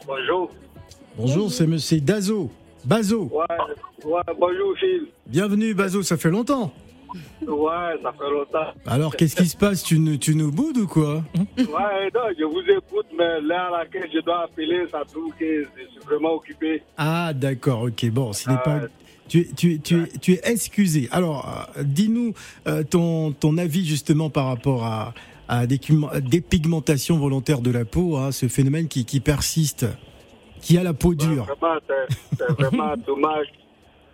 Bonjour. 0.07 0.49
Bonjour, 1.15 1.51
c'est 1.51 1.67
monsieur 1.67 2.01
Dazo. 2.01 2.49
Bazo. 2.85 3.29
Ouais, 3.31 3.45
ouais, 4.03 4.21
bonjour 4.39 4.75
Phil. 4.79 5.05
Bienvenue, 5.27 5.75
Bazo, 5.75 6.01
ça 6.01 6.17
fait 6.17 6.31
longtemps. 6.31 6.73
Ouais, 7.47 7.99
ça 8.01 8.11
fait 8.13 8.29
longtemps. 8.31 8.71
Alors, 8.85 9.15
qu'est-ce 9.15 9.35
qui 9.35 9.45
se 9.47 9.57
passe? 9.57 9.83
Tu, 9.83 9.99
nous- 9.99 10.17
tu 10.17 10.35
nous 10.35 10.51
boudes 10.51 10.77
ou 10.77 10.87
quoi? 10.87 11.23
Ouais, 11.57 12.09
non, 12.13 12.21
je 12.37 12.43
vous 12.45 12.61
écoute, 12.61 13.05
mais 13.17 13.41
l'heure 13.41 13.73
à 13.73 13.79
laquelle 13.83 14.09
je 14.13 14.19
dois 14.19 14.43
appeler, 14.43 14.85
ça 14.91 15.03
trouve 15.11 15.33
que 15.39 15.63
je 15.63 15.89
suis 15.91 15.99
vraiment 16.05 16.33
occupé. 16.33 16.81
Ah, 16.97 17.33
d'accord, 17.33 17.83
ok. 17.83 18.09
Bon, 18.11 18.33
ce 18.33 18.49
n'est 18.49 18.57
pas. 18.57 18.81
Tu, 19.27 19.39
es- 19.41 19.49
tu, 19.55 19.79
tu, 19.79 20.03
tu 20.21 20.33
es 20.33 20.41
excusé. 20.43 21.07
Alors, 21.11 21.67
euh, 21.77 21.83
dis-nous 21.83 22.33
euh, 22.67 22.83
ton, 22.83 23.31
ton 23.31 23.57
avis 23.57 23.85
justement 23.85 24.29
par 24.29 24.47
rapport 24.47 24.83
à, 24.83 25.13
à 25.47 25.61
la 25.61 25.67
décum- 25.67 26.19
dépigmentation 26.19 27.17
volontaire 27.17 27.61
de 27.61 27.71
la 27.71 27.85
peau, 27.85 28.17
hein, 28.17 28.31
ce 28.31 28.47
phénomène 28.47 28.87
qui, 28.89 29.05
qui 29.05 29.21
persiste, 29.21 29.85
qui 30.61 30.77
a 30.77 30.83
la 30.83 30.93
peau 30.93 31.15
dure. 31.15 31.45
Vraiment, 31.45 31.79
c'est- 31.87 32.15
c'est 32.37 32.51
vraiment 32.61 32.95
dommage 33.07 33.47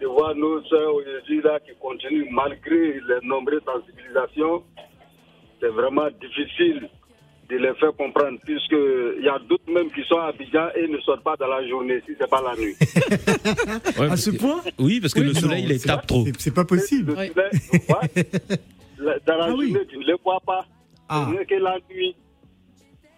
de 0.01 0.07
voir 0.07 0.33
nos 0.35 0.61
soeurs 0.63 0.93
aujourd'hui 0.95 1.41
là 1.41 1.59
qui 1.59 1.71
continuent 1.79 2.27
malgré 2.31 2.93
les 2.93 3.19
nombreuses 3.23 3.61
sensibilisations. 3.65 4.63
C'est 5.59 5.67
vraiment 5.69 6.07
difficile 6.21 6.89
de 7.49 7.57
les 7.57 7.73
faire 7.75 7.93
comprendre 7.97 8.39
puisqu'il 8.45 9.23
y 9.23 9.27
a 9.27 9.39
d'autres 9.39 9.69
même 9.71 9.91
qui 9.91 10.03
sont 10.07 10.19
à 10.19 10.27
Abidjan 10.27 10.69
et 10.75 10.87
ne 10.87 10.99
sortent 10.99 11.23
pas 11.23 11.35
dans 11.35 11.47
la 11.47 11.67
journée 11.67 11.99
si 12.05 12.13
c'est 12.19 12.29
pas 12.29 12.41
la 12.41 12.55
nuit. 12.55 12.75
Ouais, 13.99 14.09
À 14.11 14.15
ce 14.17 14.29
que- 14.29 14.37
point 14.37 14.61
Oui, 14.77 15.01
parce 15.01 15.13
que 15.13 15.19
Oui, 15.21 15.27
le 15.27 15.33
soleil, 15.33 15.63
il 15.63 15.69
les 15.69 15.79
tape 15.79 16.05
trop. 16.07 16.23
c'est- 16.37 16.53
pas 16.53 16.63
possible. 16.65 17.11
Le 17.11 17.15
soleil, 17.15 17.31
ouais. 17.35 19.19
Dans 19.25 19.37
la 19.37 19.45
Ah 19.45 19.53
oui. 19.57 19.71
journée, 19.71 19.87
tu 19.89 19.97
ne 19.97 20.03
les 20.05 20.15
vois 20.23 20.39
pas. 20.45 20.65
Ah. 21.09 21.27
Que 21.47 21.55
la 21.55 21.77
nuit. 21.89 22.15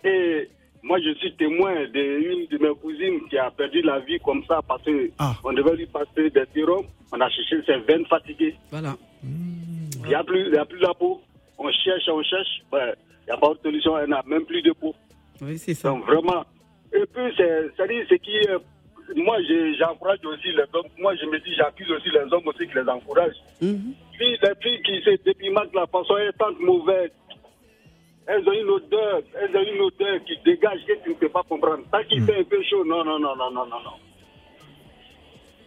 Et 0.03 0.47
moi, 0.83 0.99
je 0.99 1.13
suis 1.15 1.33
témoin 1.35 1.73
d'une 1.93 2.47
de 2.47 2.57
mes 2.57 2.73
cousines 2.81 3.19
qui 3.29 3.37
a 3.37 3.51
perdu 3.51 3.81
la 3.81 3.99
vie 3.99 4.19
comme 4.19 4.43
ça 4.47 4.61
parce 4.67 4.83
qu'on 4.83 5.09
Ah. 5.19 5.33
devait 5.55 5.75
lui 5.75 5.85
passer 5.87 6.29
des 6.29 6.43
sérums. 6.53 6.85
On 7.11 7.19
a 7.21 7.29
cherché 7.29 7.61
ses 7.65 7.77
veines 7.79 8.05
fatiguées. 8.07 8.55
voilà. 8.71 8.95
Il 9.23 10.07
n'y 10.07 10.15
a, 10.15 10.23
plus- 10.23 10.49
y 10.51 10.57
a 10.57 10.65
plus 10.65 10.79
la 10.79 10.93
peau. 10.95 11.21
On 11.59 11.69
cherche, 11.71 12.03
on 12.09 12.23
cherche. 12.23 12.61
Ben, 12.71 12.93
Il 13.23 13.25
n'y 13.27 13.33
a 13.33 13.37
pas 13.37 13.53
de 13.53 13.59
solution. 13.61 13.97
Elle 13.99 14.09
n'a 14.09 14.23
même 14.25 14.45
plus 14.45 14.63
de 14.63 14.71
peau. 14.71 14.95
Oui, 15.41 15.57
c'est 15.59 15.75
ça. 15.75 15.89
Donc 15.89 16.05
vraiment. 16.05 16.43
Et 16.91 17.05
puis, 17.13 17.31
c'est- 17.37 18.19
qui 18.19 18.35
est 18.37 18.49
moi, 19.15 19.37
j'encourage 19.77 20.19
aussi 20.25 20.47
les 20.51 20.63
hommes. 20.73 20.87
Moi, 20.97 21.15
je 21.15 21.25
me 21.27 21.37
dis, 21.39 21.53
j'accuse 21.55 21.89
aussi 21.91 22.09
les 22.09 22.33
hommes 22.33 22.47
aussi 22.47 22.65
qui 22.67 22.73
les 22.75 22.89
encouragent. 22.89 23.35
Mhm. 23.61 23.93
Puis 24.17 24.37
les 24.41 24.55
filles 24.61 24.81
qui 24.83 25.01
se 25.03 25.23
dépimentent 25.23 25.73
la 25.75 25.85
façon 25.87 26.17
est 26.17 26.31
tant 26.37 26.51
mauvaise. 26.59 27.11
Elles 28.31 28.47
ont 28.47 28.53
une 28.53 28.69
odeur, 28.69 29.21
elles 29.41 29.57
ont 29.57 29.73
une 29.73 29.81
odeur 29.81 30.23
qui 30.25 30.37
dégage 30.45 30.79
que 30.87 30.93
tu 31.03 31.09
ne 31.09 31.15
peux 31.15 31.27
pas 31.27 31.43
comprendre. 31.43 31.83
Tant 31.91 32.01
qu'il 32.05 32.23
fait 32.23 32.39
un 32.39 32.43
peu 32.45 32.63
chaud, 32.63 32.85
non, 32.85 33.03
non, 33.03 33.19
non, 33.19 33.35
non, 33.35 33.51
non, 33.51 33.65
non, 33.65 33.81
non. 33.83 33.97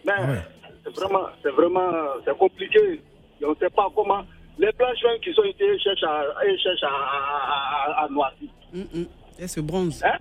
Mais 0.03 0.13
ouais. 0.13 0.41
c'est 0.83 0.95
vraiment, 0.95 1.27
c'est 1.43 1.51
vraiment, 1.51 1.91
c'est 2.25 2.35
compliqué. 2.35 3.01
Et 3.39 3.45
on 3.45 3.51
ne 3.51 3.55
sait 3.55 3.69
pas 3.69 3.87
comment. 3.95 4.23
Les 4.57 4.71
blanches 4.71 4.99
femmes 4.99 5.19
qui 5.21 5.31
sont 5.33 5.43
ici, 5.43 5.61
elles 5.61 5.79
cherchent 5.79 6.03
à, 6.05 6.23
elles 6.43 6.59
cherchent 6.59 6.83
à, 6.83 6.87
à, 6.87 7.91
à, 8.01 8.05
à 8.05 8.09
noircir. 8.09 8.49
Mhm. 8.73 9.05
Et 9.37 9.47
ce 9.47 9.59
bronze. 9.59 10.03
Hein? 10.03 10.17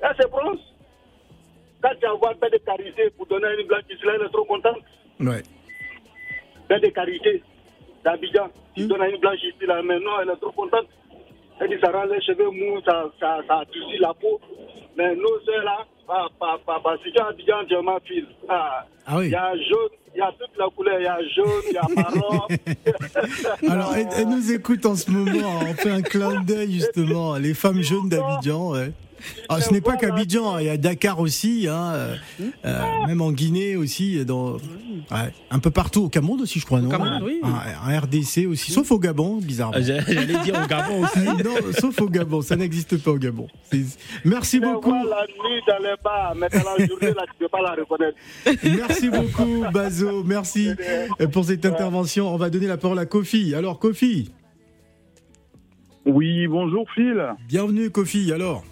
Là, 0.00 0.14
c'est 0.18 0.30
bronze. 0.30 0.60
Quand 1.82 1.90
tu 2.00 2.06
envoies 2.06 2.30
un 2.30 2.34
peu 2.36 2.48
de 2.48 2.56
carité 2.58 3.10
pour 3.10 3.26
donner 3.26 3.48
à 3.48 3.54
une 3.54 3.66
blanche 3.66 3.82
ici, 3.90 4.02
là, 4.06 4.12
elle 4.14 4.26
est 4.26 4.30
trop 4.30 4.44
contente. 4.44 4.80
Ouais. 5.20 5.42
Paix 6.68 6.80
de 6.80 6.88
carité 6.88 7.42
d'Abidjan. 8.02 8.48
Tu 8.74 8.86
donnes 8.86 9.02
à 9.02 9.08
une 9.10 9.18
blanche 9.20 9.42
ici, 9.42 9.66
là, 9.66 9.82
maintenant, 9.82 10.20
elle 10.22 10.30
est 10.30 10.40
trop 10.40 10.52
contente. 10.52 10.86
Elle 11.60 11.68
dit, 11.68 11.76
ça 11.82 11.90
rend 11.90 12.04
les 12.04 12.20
cheveux 12.20 12.50
mous, 12.50 12.80
ça, 12.84 13.04
ça, 13.18 13.38
ça 13.46 13.58
adoucit 13.60 13.98
la 13.98 14.12
peau. 14.14 14.40
Mais 14.96 15.14
nous, 15.14 15.22
c'est 15.44 15.64
là, 15.64 15.78
pas, 16.06 16.28
pas, 16.38 16.58
pas, 16.66 16.80
pas, 16.80 16.96
si 17.04 17.12
tu 17.12 17.18
es 17.18 17.82
ma 17.82 17.98
fille. 18.00 18.26
Ah, 18.48 18.84
Ah 19.06 19.18
oui. 19.18 19.26
Il 19.26 19.32
y 19.32 19.34
a 19.34 19.52
jaune, 19.54 19.88
il 20.14 20.18
y 20.18 20.20
a 20.22 20.32
toute 20.32 20.56
la 20.58 20.68
couleur, 20.74 20.98
il 21.00 21.04
y 21.04 21.06
a 21.06 21.18
jaune, 21.34 21.62
il 21.68 21.74
y 21.74 21.78
a 21.78 21.86
marron. 21.94 22.46
Alors, 23.70 23.94
elle, 23.96 24.08
elle 24.16 24.28
nous 24.28 24.52
écoute 24.52 24.84
en 24.86 24.94
ce 24.94 25.10
moment. 25.10 25.60
On 25.62 25.74
fait 25.74 25.90
un 25.90 26.02
clin 26.02 26.40
d'œil 26.42 26.72
justement. 26.72 27.36
Les 27.36 27.54
femmes 27.54 27.82
jaunes 27.82 28.08
d'Abidjan. 28.08 28.70
Ouais. 28.72 28.92
Ah, 29.48 29.60
ce 29.60 29.72
n'est 29.72 29.80
pas 29.80 29.96
qu'Abidjan, 29.96 30.58
il 30.58 30.66
y 30.66 30.68
a 30.68 30.76
Dakar 30.76 31.20
aussi, 31.20 31.66
hein, 31.68 31.92
euh, 31.94 32.16
euh, 32.64 32.80
même 33.06 33.20
en 33.20 33.32
Guinée 33.32 33.76
aussi, 33.76 34.24
dans, 34.24 34.54
ouais, 34.54 35.32
un 35.50 35.58
peu 35.58 35.70
partout, 35.70 36.04
au 36.04 36.08
Cameroun 36.08 36.40
aussi, 36.40 36.60
je 36.60 36.66
crois, 36.66 36.80
non 36.80 36.88
Cameroun, 36.90 37.22
oui. 37.24 37.40
En- 37.42 37.48
en 37.90 37.98
RDC 38.00 38.46
aussi, 38.46 38.72
sauf 38.72 38.90
au 38.90 38.98
Gabon, 38.98 39.36
bizarrement. 39.38 39.76
Ah, 39.78 39.82
J'allais 39.82 40.38
dire 40.44 40.60
au 40.62 40.66
Gabon 40.66 41.04
aussi. 41.04 41.18
non, 41.44 41.54
sauf 41.78 42.00
au 42.00 42.08
Gabon, 42.08 42.42
ça 42.42 42.56
n'existe 42.56 43.02
pas 43.02 43.10
au 43.12 43.18
Gabon. 43.18 43.48
Merci 44.24 44.60
beaucoup, 44.60 44.94
merci 48.64 49.08
beaucoup, 49.10 49.64
Bazo, 49.72 50.24
merci 50.24 50.70
pour 51.32 51.44
cette 51.44 51.64
intervention. 51.64 52.32
On 52.32 52.36
va 52.36 52.50
donner 52.50 52.66
la 52.66 52.76
parole 52.76 52.98
à 52.98 53.06
Kofi. 53.06 53.54
Alors, 53.54 53.78
Kofi, 53.78 54.30
Oui, 56.04 56.46
bonjour 56.46 56.84
Phil. 56.94 57.22
bienvenue, 57.48 57.90
Kofi. 57.90 58.32
Alors, 58.32 58.64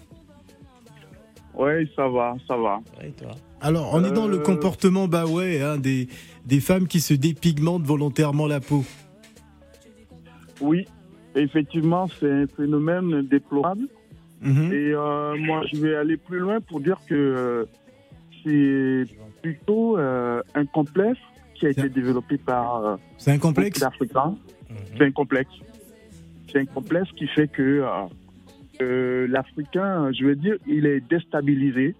Oui, 1.57 1.89
ça 1.95 2.07
va, 2.07 2.35
ça 2.47 2.57
va. 2.57 2.79
Toi. 3.21 3.31
alors, 3.61 3.91
on 3.93 4.03
est 4.03 4.11
dans 4.11 4.27
le 4.27 4.37
Euh. 4.39 4.43
comportement, 4.43 5.07
bah 5.07 5.25
ouais, 5.25 5.61
hein, 5.61 5.77
des, 5.77 6.07
des 6.45 6.59
femmes 6.59 6.87
qui 6.87 6.99
se 6.99 7.13
dépigmentent 7.13 7.83
volontairement 7.85 8.47
la 8.47 8.59
peau. 8.59 8.83
Oui, 10.61 10.85
effectivement, 11.35 12.07
c'est 12.19 12.31
un 12.31 12.47
phénomène 12.47 13.21
déplorable. 13.27 13.87
Mhm. 14.41 14.71
Et 14.73 14.91
euh, 14.93 15.35
moi, 15.37 15.63
je 15.71 15.79
vais 15.79 15.95
aller 15.95 16.17
plus 16.17 16.39
loin 16.39 16.59
pour 16.61 16.79
dire 16.79 16.97
que 17.07 17.15
euh, 17.15 17.65
c'est 18.43 19.05
plutôt 19.41 19.97
euh, 19.97 20.41
un 20.55 20.65
complexe 20.65 21.19
qui 21.55 21.65
a 21.67 21.69
été 21.69 21.89
développé 21.89 22.37
par 22.37 22.85
euh, 22.85 22.95
C'est 23.17 23.31
un 23.31 23.37
complexe. 23.39 23.81
Mhm. 23.81 24.35
C'est 24.97 25.03
un 25.05 25.11
complexe. 25.11 25.51
C'est 26.51 26.59
un 26.59 26.65
complexe 26.65 27.09
qui 27.17 27.27
fait 27.27 27.47
que 27.47 27.83
euh, 28.81 28.83
euh, 28.83 29.27
l'Africain, 29.27 30.11
je 30.13 30.25
veux 30.25 30.35
dire, 30.35 30.55
il 30.67 30.85
est 30.85 30.99
déstabilisé. 31.09 31.95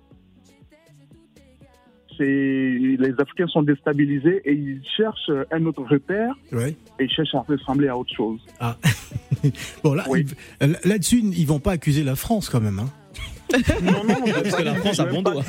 C'est 2.17 2.23
les 2.23 3.11
Africains 3.19 3.47
sont 3.47 3.61
déstabilisés 3.63 4.41
et 4.45 4.53
ils 4.53 4.81
cherchent 4.95 5.31
un 5.51 5.65
autre 5.65 5.83
repère 5.83 6.33
Ouais. 6.53 6.75
et 6.99 7.03
ils 7.03 7.09
cherchent 7.09 7.35
à 7.35 7.41
ressembler 7.41 7.89
à 7.89 7.97
autre 7.97 8.13
chose. 8.15 8.39
Bon, 9.83 9.93
là, 9.93 10.05
Oui. 10.09 10.25
ils- 10.61 10.77
là-dessus, 10.85 11.19
ils 11.19 11.45
vont 11.45 11.59
pas 11.59 11.73
accuser 11.73 12.03
la 12.03 12.15
France 12.15 12.49
quand 12.49 12.61
même. 12.61 12.79
Hein. 12.79 12.89
Non, 13.83 14.03
non, 14.05 14.15
Parce 14.33 14.55
que 14.55 14.63
la 14.63 14.73
France 14.75 14.99
a 14.99 15.05
bon 15.05 15.21
dos, 15.21 15.41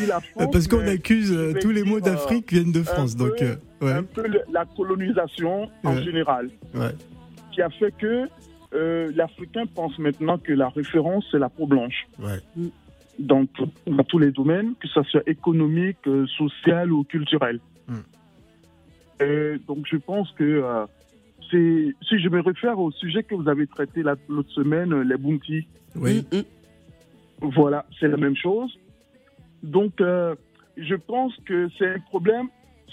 Parce 0.53 0.69
qu'on 0.69 0.87
accuse 0.87 1.33
euh, 1.33 1.55
tous 1.61 1.71
les 1.71 1.83
mots 1.83 2.01
d'Afrique 2.01 2.53
viennent 2.53 2.73
de 2.73 2.83
France. 2.83 3.15
peu- 3.15 3.29
Donc, 3.31 3.41
euh, 3.43 3.57
ouais, 3.81 3.93
un 3.93 4.03
peu 4.03 4.25
la 4.53 4.65
colonisation 4.77 5.71
en 5.85 5.95
Ouais. 5.97 6.03
général, 6.03 6.51
ouais. 6.75 6.91
qui 7.53 7.63
a 7.63 7.71
fait 7.71 7.93
que 7.97 8.27
euh, 8.75 9.11
l'Africain 9.15 9.65
pense 9.67 9.99
maintenant 9.99 10.39
que 10.39 10.53
la 10.53 10.69
référence, 10.69 11.27
c'est 11.31 11.39
la 11.39 11.49
peau 11.49 11.67
blanche. 11.67 12.07
Ouais. 12.19 12.39
Dans, 13.19 13.47
tout- 13.47 13.71
dans 13.87 14.05
tous 14.05 14.19
les 14.19 14.31
domaines, 14.31 14.75
que 14.81 14.89
ce 14.89 15.03
soit 15.05 15.23
économique, 15.27 15.99
euh, 16.07 16.27
social 16.27 16.93
ou 16.93 17.05
culturel. 17.05 17.61
Mm. 17.89 17.95
Euh, 19.23 19.59
donc 19.67 19.87
je 19.91 19.97
pense 19.97 20.31
que 20.33 20.45
euh, 20.45 20.85
c'est, 21.51 21.95
si 22.09 22.19
je 22.19 22.29
me 22.29 22.41
réfère 22.41 22.79
au 22.79 22.91
sujet 22.91 23.23
que 23.23 23.35
vous 23.35 23.49
avez 23.49 23.67
traité 23.67 24.03
la- 24.03 24.17
l'autre 24.29 24.51
semaine, 24.51 24.93
les 25.03 25.17
bounties, 25.17 25.67
Oui. 25.95 26.27
Mhm. 26.33 26.45
voilà, 27.53 27.87
c'est 27.99 28.09
la 28.09 28.17
même 28.19 28.37
chose. 28.37 28.79
Donc, 29.63 30.01
euh, 30.01 30.35
je 30.77 30.95
pense 30.95 31.35
que 31.47 31.69
c'est 31.79 31.89
un 31.95 31.99
problème 32.01 32.49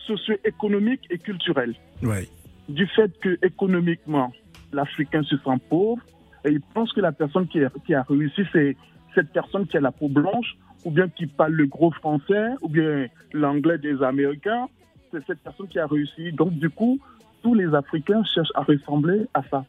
socio-économique 0.07 1.01
et 1.09 1.17
culturel. 1.17 1.75
Ouais. 2.01 2.27
Du 2.69 2.87
fait 2.87 3.11
que 3.19 3.37
économiquement, 3.45 4.31
l'Africain 4.73 5.23
se 5.23 5.37
sent 5.37 5.59
pauvre 5.69 6.01
et 6.45 6.49
il 6.49 6.61
pense 6.61 6.91
que 6.93 7.01
la 7.01 7.11
personne 7.11 7.47
qui 7.47 7.63
a, 7.63 7.69
qui 7.85 7.93
a 7.93 8.03
réussi, 8.03 8.41
c'est 8.51 8.75
cette 9.15 9.31
personne 9.31 9.65
qui 9.67 9.77
a 9.77 9.81
la 9.81 9.91
peau 9.91 10.07
blanche 10.07 10.55
ou 10.83 10.91
bien 10.91 11.07
qui 11.07 11.27
parle 11.27 11.53
le 11.53 11.65
gros 11.65 11.91
français 11.91 12.49
ou 12.61 12.69
bien 12.69 13.07
l'anglais 13.31 13.77
des 13.77 14.01
Américains. 14.03 14.67
C'est 15.11 15.25
cette 15.25 15.39
personne 15.39 15.67
qui 15.67 15.79
a 15.79 15.87
réussi. 15.87 16.31
Donc, 16.31 16.53
du 16.53 16.69
coup, 16.69 16.99
tous 17.41 17.53
les 17.53 17.73
Africains 17.73 18.23
cherchent 18.23 18.51
à 18.55 18.63
ressembler 18.63 19.25
à 19.33 19.43
ça. 19.43 19.65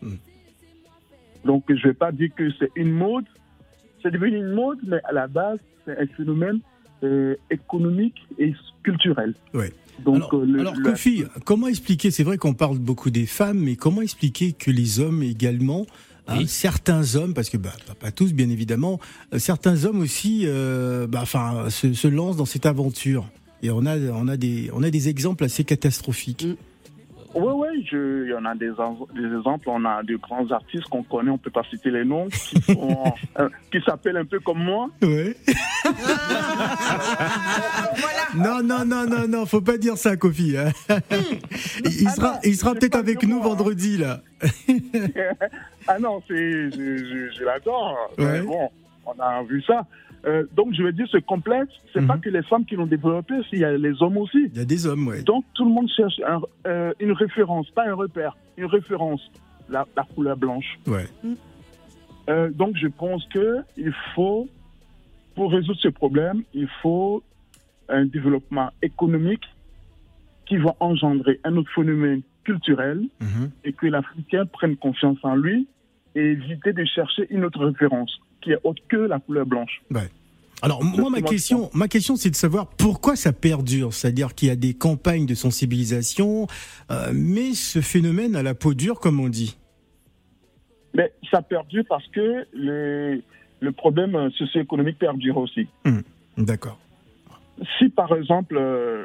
Hmm. 0.00 0.16
Donc, 1.44 1.64
je 1.68 1.74
ne 1.74 1.82
vais 1.82 1.94
pas 1.94 2.12
dire 2.12 2.30
que 2.34 2.50
c'est 2.58 2.70
une 2.76 2.92
mode. 2.92 3.26
C'est 4.02 4.10
devenu 4.10 4.36
une 4.36 4.52
mode, 4.52 4.78
mais 4.86 5.00
à 5.04 5.12
la 5.12 5.26
base, 5.26 5.58
c'est 5.84 5.98
un 5.98 6.06
phénomène 6.06 6.60
euh, 7.02 7.34
économique 7.50 8.26
et 8.38 8.54
culturel. 8.82 9.34
Ouais. 9.52 9.72
Donc, 10.04 10.16
alors, 10.16 10.34
euh, 10.34 10.44
le- 10.46 10.60
alors, 10.60 10.74
le- 10.74 10.90
Kofi, 10.90 11.24
comment 11.44 11.66
expliquer 11.68 12.10
C'est 12.10 12.22
vrai 12.24 12.38
qu'on 12.38 12.54
parle 12.54 12.78
beaucoup 12.78 13.10
des 13.10 13.26
femmes, 13.26 13.58
mais 13.58 13.76
comment 13.76 14.00
expliquer 14.02 14.52
que 14.52 14.70
les 14.70 15.00
hommes 15.00 15.22
également, 15.22 15.86
hein, 16.28 16.46
certains 16.46 17.14
hommes, 17.16 17.34
parce 17.34 17.50
que 17.50 17.56
bah, 17.56 17.72
pas- 17.86 17.94
pas 17.94 18.10
tous 18.12 18.32
bien 18.32 18.48
évidemment, 18.50 19.00
euh, 19.34 19.38
certains 19.38 19.84
hommes 19.84 20.00
aussi, 20.00 20.42
euh, 20.44 21.06
bah, 21.06 21.20
enfin, 21.22 21.68
se, 21.70 21.92
se 21.94 22.08
lancent 22.08 22.36
dans 22.36 22.44
cette 22.46 22.66
aventure. 22.66 23.28
Et 23.62 23.70
on 23.70 23.86
a, 23.86 23.98
on 23.98 24.28
a 24.28 24.36
des, 24.36 24.70
on 24.72 24.82
a 24.84 24.90
des 24.90 25.08
exemples 25.08 25.42
assez 25.44 25.64
catastrophiques. 25.64 26.44
Mm. 26.44 26.54
Oui, 27.34 27.52
oui, 27.54 27.88
il 27.92 28.28
y 28.30 28.34
en 28.34 28.44
a 28.44 28.54
des, 28.54 28.66
exemples. 28.68 29.68
On 29.68 29.84
a 29.84 30.02
de 30.02 30.16
grands 30.16 30.50
artistes 30.50 30.84
qu'on 30.88 31.02
connaît, 31.02 31.30
on 31.30 31.34
ne 31.34 31.38
peut 31.38 31.50
pas 31.50 31.62
citer 31.70 31.90
les 31.90 32.04
noms, 32.04 32.28
qui, 32.28 32.60
sont, 32.72 33.04
euh, 33.38 33.48
qui 33.70 33.80
s'appellent 33.82 34.16
un 34.16 34.24
peu 34.24 34.40
comme 34.40 34.62
moi. 34.62 34.88
Ouais. 35.02 35.36
Non, 38.34 38.62
non, 38.62 38.84
non, 38.84 39.06
non, 39.06 39.26
non, 39.28 39.46
faut 39.46 39.60
pas 39.60 39.78
dire 39.78 39.96
ça, 39.96 40.16
Kofi. 40.16 40.56
hein. 40.56 40.72
Il, 41.84 42.02
il 42.02 42.08
Ah 42.08 42.10
sera, 42.12 42.32
non, 42.32 42.38
il 42.44 42.56
sera 42.56 42.74
peut-être 42.74 42.96
avec 42.96 43.22
nous 43.22 43.36
moi, 43.36 43.46
hein. 43.46 43.48
vendredi 43.48 43.96
là. 43.98 44.20
ah 45.88 45.98
non, 45.98 46.22
c'est, 46.28 46.70
je, 46.70 46.96
je, 46.98 47.30
je 47.38 47.44
l'adore. 47.44 47.96
Ouais. 48.18 48.24
Mais 48.24 48.40
bon, 48.42 48.70
on 49.06 49.18
a 49.20 49.42
vu 49.42 49.62
ça. 49.62 49.86
Euh, 50.26 50.44
donc, 50.54 50.74
je 50.74 50.82
veux 50.82 50.92
dire, 50.92 51.06
ce 51.10 51.18
complexe, 51.18 51.72
c'est 51.92 52.00
Mhm. 52.00 52.06
pas 52.08 52.18
que 52.18 52.28
les 52.28 52.42
femmes 52.42 52.64
qui 52.64 52.74
l'ont 52.76 52.86
développé, 52.86 53.34
il 53.52 53.60
y 53.60 53.64
a 53.64 53.76
les 53.76 54.02
hommes 54.02 54.16
aussi. 54.16 54.46
Il 54.52 54.56
y 54.58 54.60
a 54.60 54.64
des 54.64 54.86
hommes, 54.86 55.06
ouais. 55.08 55.22
Donc, 55.22 55.44
tout 55.54 55.64
le 55.64 55.70
monde 55.70 55.88
cherche 55.96 56.18
un- 56.26 56.40
euh, 56.66 56.92
une 57.00 57.12
référence, 57.12 57.70
pas 57.70 57.86
un 57.88 57.94
repère, 57.94 58.36
une 58.56 58.66
référence, 58.66 59.20
la, 59.68 59.86
la 59.96 60.02
couleur 60.14 60.36
blanche. 60.36 60.78
Ouais. 60.86 61.06
Euh, 62.28 62.50
donc, 62.50 62.76
je 62.76 62.88
pense 62.88 63.24
que 63.28 63.58
il 63.76 63.92
faut, 64.14 64.48
pour 65.34 65.52
résoudre 65.52 65.78
ce 65.80 65.88
problème, 65.88 66.42
il 66.52 66.68
faut 66.82 67.22
un 67.88 68.04
développement 68.04 68.70
économique 68.82 69.44
qui 70.46 70.56
va 70.56 70.74
engendrer 70.80 71.40
un 71.44 71.56
autre 71.56 71.70
phénomène 71.74 72.22
culturel 72.44 73.02
Mhm. 73.20 73.50
et 73.64 73.72
que 73.72 73.86
l'Africain 73.86 74.46
prenne 74.46 74.76
confiance 74.76 75.18
en 75.22 75.36
lui 75.36 75.68
et 76.14 76.20
éviter 76.32 76.72
de 76.72 76.84
chercher 76.84 77.26
une 77.30 77.44
autre 77.44 77.64
référence 77.64 78.18
qui 78.40 78.52
est 78.52 78.58
autre 78.64 78.82
que 78.88 78.96
la 78.96 79.18
couleur 79.18 79.46
blanche. 79.46 79.82
Alors 80.60 80.82
moi 80.82 81.10
ma 81.10 81.22
question, 81.22 81.70
ma 81.72 81.86
question 81.88 82.16
c'est 82.16 82.30
de 82.30 82.36
savoir 82.36 82.66
pourquoi 82.66 83.14
ça 83.14 83.32
perdure, 83.32 83.92
c'est-à-dire 83.92 84.34
qu'il 84.34 84.48
y 84.48 84.50
a 84.50 84.56
des 84.56 84.74
campagnes 84.74 85.26
de 85.26 85.34
sensibilisation, 85.34 86.46
euh, 86.90 87.12
mais 87.14 87.54
ce 87.54 87.80
phénomène 87.80 88.34
à 88.34 88.42
la 88.42 88.54
peau 88.54 88.74
dure 88.74 88.98
comme 88.98 89.20
on 89.20 89.28
dit. 89.28 89.56
Mais 90.94 91.12
ça 91.30 91.42
perdure 91.42 91.84
parce 91.88 92.06
que 92.08 92.46
le, 92.52 93.22
le 93.60 93.72
problème 93.72 94.16
euh, 94.16 94.30
socio-économique 94.30 94.98
perdure 94.98 95.36
aussi. 95.36 95.68
D'accord. 96.36 96.78
Si 97.78 97.88
par 97.88 98.14
exemple, 98.16 98.56
euh, 98.56 99.04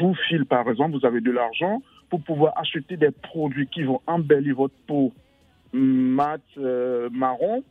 vous, 0.00 0.14
Phil, 0.28 0.44
par 0.44 0.68
exemple, 0.68 0.98
vous 0.98 1.06
avez 1.06 1.20
de 1.20 1.30
l'argent 1.30 1.82
pour 2.10 2.22
pouvoir 2.22 2.52
acheter 2.56 2.96
des 2.96 3.10
produits 3.10 3.66
qui 3.66 3.82
vont 3.82 4.00
embellir 4.06 4.56
votre 4.56 4.74
peau 4.86 5.12
mat, 5.72 6.40
euh, 6.56 7.10
marron, 7.12 7.62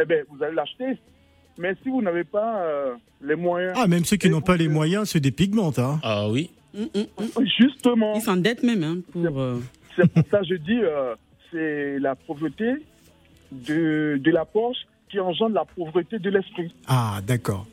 eh 0.00 0.04
bien, 0.04 0.18
vous 0.30 0.42
allez 0.42 0.54
l'acheter. 0.54 0.98
Mais 1.58 1.74
si 1.82 1.88
vous 1.88 2.02
n'avez 2.02 2.24
pas 2.24 2.62
euh, 2.64 2.94
les 3.22 3.36
moyens, 3.36 3.74
Ah, 3.80 3.86
même 3.86 4.04
ceux 4.04 4.16
qui 4.16 4.28
n'ont 4.28 4.40
pas 4.40 4.56
les 4.56 4.68
moyens 4.68 5.08
se 5.10 5.18
dépigmentent. 5.18 5.78
Hein. 5.78 6.00
Ah 6.02 6.28
oui. 6.28 6.50
Mm, 6.74 6.80
mm, 6.82 7.00
mm. 7.40 7.46
justement, 7.58 8.14
Ils 8.16 8.22
s'endettent 8.22 8.64
même 8.64 8.82
hein, 8.82 8.96
pour. 9.12 9.40
euh, 9.40 9.60
c'est 9.96 10.10
pour 10.12 10.24
ça 10.30 10.40
que 10.40 10.46
je 10.46 10.54
dis, 10.56 10.80
euh, 10.82 11.14
c'est 11.52 11.98
la 12.00 12.16
pauvreté 12.16 12.72
de, 13.52 14.18
de 14.20 14.30
la 14.32 14.44
poche 14.44 14.78
qui 15.08 15.20
engendre 15.20 15.54
la 15.54 15.64
pauvreté 15.64 16.18
de 16.18 16.30
l'esprit. 16.30 16.74
Ah, 16.88 17.20
d'accord. 17.24 17.66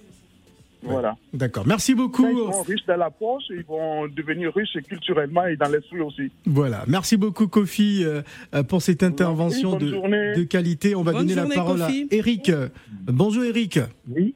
Voilà. 0.83 1.15
D'accord. 1.33 1.65
Merci 1.67 1.93
beaucoup. 1.93 2.27
Ils 2.27 2.53
sont 2.53 2.63
riches 2.63 2.85
dans 2.87 2.97
la 2.97 3.09
poche, 3.11 3.43
ils 3.49 3.63
vont 3.63 4.07
devenir 4.07 4.53
riches 4.53 4.77
culturellement 4.87 5.45
et 5.45 5.55
dans 5.55 5.69
l'esprit 5.69 6.01
aussi. 6.01 6.31
Voilà. 6.45 6.83
Merci 6.87 7.17
beaucoup, 7.17 7.47
Kofi, 7.47 8.03
euh, 8.03 8.21
euh, 8.55 8.63
pour 8.63 8.81
cette 8.81 9.03
intervention 9.03 9.77
de, 9.77 10.43
qualité. 10.43 10.95
On 10.95 11.03
va 11.03 11.11
Bonne 11.11 11.27
donner 11.27 11.35
la 11.35 11.45
parole 11.53 11.79
Kofi. 11.79 12.07
à 12.11 12.15
Eric. 12.15 12.51
Bonjour, 13.07 13.43
Eric. 13.43 13.79
Oui. 14.09 14.33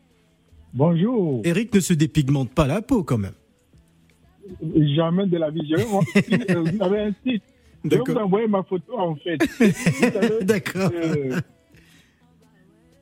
Bonjour. 0.74 1.42
Eric 1.46 1.74
ne 1.74 1.80
se 1.80 1.94
dépigmente 1.94 2.52
pas 2.52 2.68
la 2.68 2.82
peau, 2.82 3.04
quand 3.04 3.18
même. 3.18 3.34
Jamais 4.96 5.26
de 5.26 5.38
la 5.38 5.50
vie. 5.50 5.74
Vous 5.74 6.84
avez 6.84 7.00
un 7.00 7.14
site. 7.26 7.44
Je 7.86 7.90
vais 7.90 8.02
vous 8.14 8.18
envoyer 8.18 8.48
ma 8.48 8.64
photo 8.64 8.98
en 8.98 9.16
fait. 9.16 9.38
D'accord. 10.44 10.90
euh, 10.94 11.40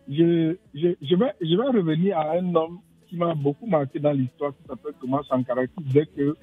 je, 0.10 0.56
je, 0.76 0.90
je, 1.02 1.16
vais, 1.16 1.32
je 1.42 1.56
vais 1.56 1.78
revenir 1.78 2.18
à 2.18 2.34
un 2.34 2.54
homme 2.56 2.80
qui 3.14 3.20
m'a 3.20 3.36
beaucoup 3.36 3.68
marqué 3.68 4.00
dans 4.00 4.12
l'histoire, 4.12 4.54
qui 4.58 4.68
s'appelle 4.68 4.94
Thomas 5.00 5.22
Sankara, 5.30 5.68
qui 5.68 5.84
disait 5.84 6.08
que 6.18 6.36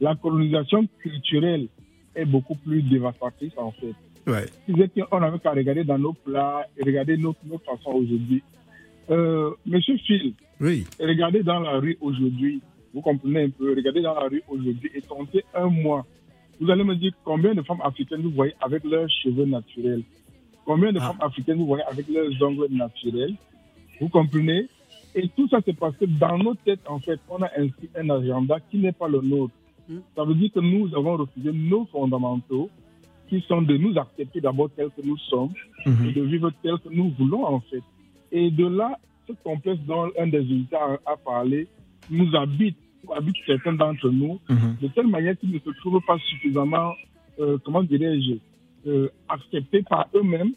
la 0.00 0.16
colonisation 0.16 0.84
culturelle 1.00 1.68
est 2.16 2.24
beaucoup 2.24 2.56
plus 2.56 2.82
dévastatrice 2.82 3.52
en 3.56 3.70
fait. 3.70 3.94
Ouais. 4.26 4.46
Il 4.66 4.74
disait 4.74 4.88
qu'on 4.88 5.22
avait 5.22 5.38
qu'à 5.38 5.52
regarder 5.52 5.84
dans 5.84 5.98
nos 5.98 6.14
plats 6.14 6.66
et 6.76 6.82
regarder 6.82 7.16
nos, 7.16 7.34
nos 7.44 7.58
façons 7.58 7.90
aujourd'hui. 7.92 8.42
Euh, 9.08 9.50
Monsieur 9.64 9.96
Phil, 9.98 10.34
Oui. 10.60 10.84
regardez 10.98 11.44
dans 11.44 11.60
la 11.60 11.78
rue 11.78 11.96
aujourd'hui, 12.00 12.60
vous 12.92 13.02
comprenez 13.02 13.44
un 13.44 13.50
peu, 13.50 13.72
regardez 13.76 14.02
dans 14.02 14.14
la 14.14 14.26
rue 14.26 14.42
aujourd'hui 14.48 14.90
et 14.94 15.00
comptez 15.02 15.44
un 15.54 15.66
mois. 15.68 16.04
Vous 16.60 16.68
allez 16.70 16.82
me 16.82 16.96
dire 16.96 17.12
combien 17.24 17.54
de 17.54 17.62
femmes 17.62 17.82
africaines 17.84 18.22
vous 18.22 18.30
voyez 18.30 18.54
avec 18.60 18.82
leurs 18.82 19.08
cheveux 19.10 19.44
naturels? 19.44 20.02
Combien 20.64 20.92
de 20.92 20.98
Ah. 21.00 21.08
femmes 21.12 21.20
africaines 21.28 21.58
vous 21.58 21.66
voyez 21.66 21.84
avec 21.84 22.08
leurs 22.08 22.42
ongles 22.42 22.66
naturels? 22.72 23.34
Vous 24.00 24.08
comprenez? 24.08 24.66
Et 25.16 25.28
tout 25.36 25.48
ça, 25.48 25.58
c'est 25.64 25.76
parce 25.76 25.96
que 25.96 26.04
dans 26.04 26.36
nos 26.38 26.54
têtes, 26.54 26.80
en 26.88 26.98
fait, 27.00 27.18
on 27.30 27.42
a 27.42 27.48
inscrit 27.58 27.88
un 27.96 28.08
agenda 28.10 28.58
qui 28.70 28.76
n'est 28.78 28.92
pas 28.92 29.08
le 29.08 29.20
nôtre. 29.22 29.54
Mm. 29.88 29.96
Ça 30.14 30.24
veut 30.24 30.34
dire 30.34 30.52
que 30.52 30.60
nous 30.60 30.94
avons 30.94 31.16
refusé 31.16 31.50
nos 31.52 31.86
fondamentaux, 31.86 32.68
qui 33.28 33.40
sont 33.48 33.62
de 33.62 33.76
nous 33.76 33.98
accepter 33.98 34.40
d'abord 34.40 34.70
tels 34.76 34.90
que 34.96 35.02
nous 35.04 35.16
sommes, 35.18 35.50
et 35.84 35.90
Mhm. 35.90 36.12
de 36.12 36.22
vivre 36.22 36.50
tel 36.62 36.78
que 36.78 36.88
nous 36.90 37.10
voulons 37.18 37.44
en 37.44 37.58
fait. 37.60 37.82
Et 38.30 38.50
de 38.52 38.66
là, 38.66 38.98
ce 39.26 39.32
complexe 39.42 39.80
dont 39.86 40.08
un 40.16 40.28
des 40.28 40.38
invités 40.38 40.76
a, 40.76 40.98
a 41.12 41.16
parlé 41.16 41.66
nous 42.08 42.36
habite, 42.36 42.76
ou 43.04 43.12
habite 43.14 43.34
certains 43.44 43.72
d'entre 43.72 44.10
nous, 44.10 44.38
Mhm. 44.48 44.76
de 44.80 44.88
telle 44.88 45.08
manière 45.08 45.36
qu'ils 45.38 45.50
ne 45.50 45.58
se 45.58 45.70
trouvent 45.80 46.00
pas 46.06 46.18
suffisamment, 46.18 46.92
euh, 47.40 47.58
comment 47.64 47.82
dirais-je, 47.82 48.34
euh, 48.88 49.08
acceptés 49.28 49.82
par 49.82 50.06
eux-mêmes 50.14 50.52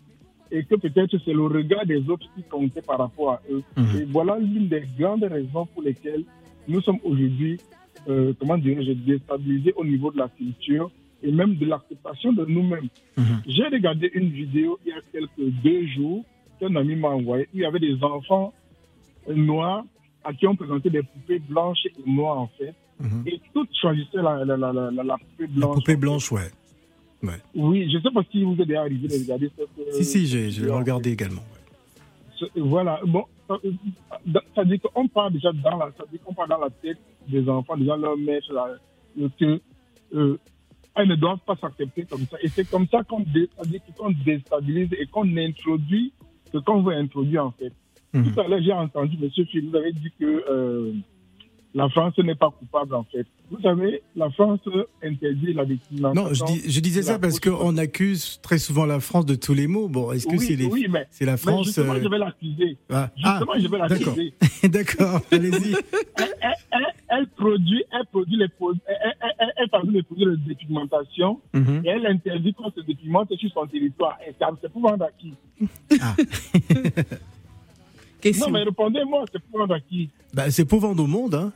et 0.51 0.63
que 0.63 0.75
peut-être 0.75 1.15
c'est 1.23 1.33
le 1.33 1.43
regard 1.45 1.85
des 1.85 2.07
autres 2.09 2.25
qui 2.35 2.43
comptait 2.43 2.81
par 2.81 2.97
rapport 2.99 3.31
à 3.33 3.41
eux. 3.51 3.61
Mhm. 3.77 4.01
Et 4.01 4.05
voilà 4.05 4.37
l'une 4.39 4.67
des 4.67 4.83
grandes 4.99 5.23
raisons 5.23 5.65
pour 5.67 5.81
lesquelles 5.83 6.23
nous 6.67 6.81
sommes 6.81 6.99
aujourd'hui, 7.03 7.59
euh, 8.07 8.33
comment 8.39 8.57
dirais-je, 8.57 8.93
déstabilisés 8.93 9.73
au 9.75 9.85
niveau 9.85 10.11
de 10.11 10.17
la 10.17 10.27
culture 10.29 10.89
et 11.21 11.31
même 11.31 11.55
de 11.55 11.65
l'acceptation 11.65 12.31
de 12.33 12.45
nous-mêmes. 12.45 12.87
Mhm. 13.17 13.41
J'ai 13.47 13.67
regardé 13.67 14.09
une 14.13 14.29
vidéo 14.29 14.79
il 14.85 14.89
y 14.89 14.93
a 14.93 15.01
quelques 15.11 15.53
deux 15.63 15.85
jours 15.87 16.23
qu'un 16.59 16.75
ami 16.75 16.95
m'a 16.95 17.09
envoyé. 17.09 17.47
Il 17.53 17.59
y 17.61 17.65
avait 17.65 17.79
des 17.79 17.97
enfants 18.03 18.53
noirs 19.27 19.83
à 20.23 20.33
qui 20.33 20.47
on 20.47 20.55
présentait 20.55 20.89
des 20.89 21.03
poupées 21.03 21.39
blanches 21.39 21.85
et 21.85 22.09
noires 22.09 22.39
en 22.39 22.49
fait. 22.57 22.73
Mhm. 22.99 23.23
Et 23.27 23.39
toutes 23.53 23.69
choisissaient 23.79 24.21
la, 24.21 24.43
la, 24.43 24.57
la, 24.57 24.73
la, 24.73 24.91
la- 24.91 25.03
la 25.03 25.17
poupée 25.17 25.47
La 25.47 25.47
blanche. 25.47 25.75
poupée 25.75 25.95
blanche, 25.95 26.31
ouais. 26.31 26.49
Oui, 27.55 27.89
je 27.91 27.97
ne 27.97 28.01
sais 28.01 28.11
pas 28.11 28.21
si 28.31 28.43
vous 28.43 28.55
êtes 28.61 28.71
arrivé 28.71 29.07
de 29.07 29.13
regarder 29.13 29.51
cette. 29.57 29.67
euh, 29.79 29.91
Si, 29.91 30.05
si, 30.05 30.27
j'ai 30.27 30.47
vidéo, 30.47 30.73
en 30.73 30.79
regardé 30.79 31.11
également. 31.11 31.43
Voilà, 32.55 33.01
bon, 33.05 33.25
ça, 33.47 33.57
euh, 33.65 34.39
ça 34.55 34.63
dit 34.63 34.79
qu'on 34.79 35.07
part 35.09 35.29
déjà 35.29 35.51
dans 35.51 35.77
la, 35.77 35.91
ça 35.97 36.05
dit 36.11 36.19
qu'on 36.19 36.33
part 36.33 36.47
dans 36.47 36.59
la 36.59 36.69
tête 36.69 36.97
des 37.27 37.47
enfants, 37.49 37.75
déjà 37.75 37.97
leur 37.97 38.15
mettre 38.17 38.53
la, 38.53 38.77
que 39.37 39.59
euh, 40.15 40.37
elles 40.95 41.07
ne 41.09 41.15
doivent 41.15 41.39
pas 41.45 41.57
s'accepter 41.59 42.03
comme 42.05 42.25
ça. 42.31 42.37
Et 42.41 42.47
c'est 42.47 42.69
comme 42.69 42.87
ça 42.87 43.03
qu'on 43.03 43.19
dé- 43.19 43.49
qu'on 43.97 44.11
déstabilise 44.25 44.89
et 44.97 45.05
qu'on 45.07 45.35
introduit 45.37 46.13
ce 46.53 46.57
qu'on 46.59 46.81
veut 46.81 46.95
introduire 46.95 47.45
en 47.45 47.51
fait. 47.51 47.73
Mhm. 48.13 48.31
Tout 48.33 48.39
à 48.39 48.47
l'heure, 48.47 48.61
j'ai 48.61 48.71
entendu, 48.73 49.17
Monsieur 49.19 49.43
Phil, 49.45 49.69
vous 49.69 49.75
avez 49.75 49.91
dit 49.91 50.11
que 50.19 50.43
euh, 50.49 50.93
la 51.73 51.87
France 51.89 52.17
n'est 52.17 52.35
pas 52.35 52.49
coupable 52.49 52.95
en 52.95 53.03
fait. 53.03 53.25
Vous 53.51 53.59
savez, 53.61 54.01
la 54.15 54.29
France 54.31 54.59
interdit 55.03 55.53
la 55.53 55.65
discrimination. 55.65 56.13
Non, 56.23 56.33
je, 56.33 56.43
dis- 56.45 56.69
je 56.71 56.79
disais 56.79 57.01
ça 57.01 57.17
parce 57.19 57.39
qu'on 57.39 57.77
accuse 57.77 58.39
très 58.41 58.57
souvent 58.59 58.85
la 58.85 58.99
France 58.99 59.25
de 59.25 59.35
tous 59.35 59.53
les 59.53 59.67
mots. 59.67 59.87
Bon, 59.87 60.11
est-ce 60.11 60.25
que 60.27 60.31
oui, 60.35 60.39
c'est 60.45 60.55
les... 60.55 60.65
oui, 60.65 60.87
mais, 60.89 61.07
c'est 61.11 61.25
la 61.25 61.33
mais 61.33 61.37
France 61.37 61.65
justement, 61.67 61.93
euh, 61.93 62.01
je 62.03 62.07
vais 62.07 62.17
l'accuser. 62.17 62.77
ah, 62.91 63.09
Justement, 63.15 63.53
je 63.57 63.67
vais 63.67 63.77
l'accuser. 63.77 64.33
D'accord, 64.69 65.21
allez-y. 65.31 65.73
elle, 66.17 66.85
elle- 67.09 67.27
produit, 67.35 67.83
elle 67.91 68.05
produit 68.11 68.37
les 68.37 68.47
produits, 68.49 68.81
elle, 68.87 69.69
les 69.91 70.03
de 70.25 70.35
dépigmentation 70.47 71.39
Mhm. 71.53 71.81
et 71.85 71.89
elle 71.89 72.05
interdit 72.05 72.53
qu'on 72.53 72.69
se 72.71 72.81
dépigmente 72.81 73.33
sur 73.35 73.51
son 73.51 73.65
territoire. 73.65 74.17
Et 74.27 74.33
c'est 74.61 74.71
pour 74.71 74.81
vendre 74.83 75.05
à 75.05 75.09
qui? 75.17 75.33
Question. 78.21 78.47
Non, 78.47 78.53
mais 78.53 78.63
répondez-moi, 78.63 79.25
c'est 79.31 79.41
pour 79.43 79.59
vendre 79.59 79.75
à 79.75 79.79
qui 79.79 80.09
Bah, 80.33 80.49
c'est 80.51 80.65
pour 80.65 80.79
vendre 80.79 81.03
au 81.03 81.07
monde. 81.07 81.35
Hein. 81.35 81.51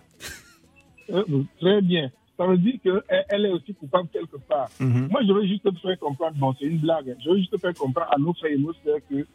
Euh, 1.11 1.23
Très 1.59 1.81
bien. 1.81 2.09
Ça 2.37 2.47
veut 2.47 2.57
dire 2.57 2.75
qu'elle 2.81 3.03
elle 3.29 3.45
est 3.45 3.51
aussi 3.51 3.73
coupable 3.75 4.09
quelque 4.11 4.37
part. 4.37 4.69
Mhm. 4.79 5.07
Moi, 5.11 5.21
je 5.27 5.33
veux 5.33 5.45
juste 5.45 5.63
te 5.63 5.77
faire 5.79 5.99
comprendre, 5.99 6.35
bon, 6.37 6.53
c'est 6.59 6.65
une 6.65 6.79
blague, 6.79 7.09
hein. 7.11 7.15
je 7.23 7.29
veux 7.29 7.37
juste 7.37 7.51
te 7.51 7.57
faire 7.57 7.73
comprendre 7.75 8.07
à 8.11 8.17
nos 8.17 8.33
frères 8.33 8.51
et 8.53 8.57
nos 8.57 8.73
sœurs 8.83 8.97
que 9.09 9.25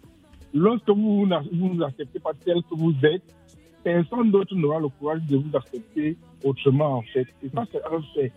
lorsque 0.53 0.89
vous 0.89 1.27
n'a- 1.27 1.43
vous 1.53 1.75
nous 1.75 1.83
acceptez 1.85 2.19
pas 2.19 2.33
tel 2.45 2.57
que 2.63 2.75
vous 2.75 2.93
êtes, 3.05 3.23
personne 3.85 4.31
d'autre 4.33 4.55
n'aura 4.57 4.81
le 4.81 4.89
courage 4.89 5.21
de 5.31 5.37
vous 5.37 5.57
accepter 5.57 6.17
autrement, 6.43 6.95
en 6.97 7.03
fait. 7.03 7.27
Et 7.45 7.49
ça, 7.55 7.65
c'est 7.71 7.85
un 7.85 8.03
fait. 8.15 8.33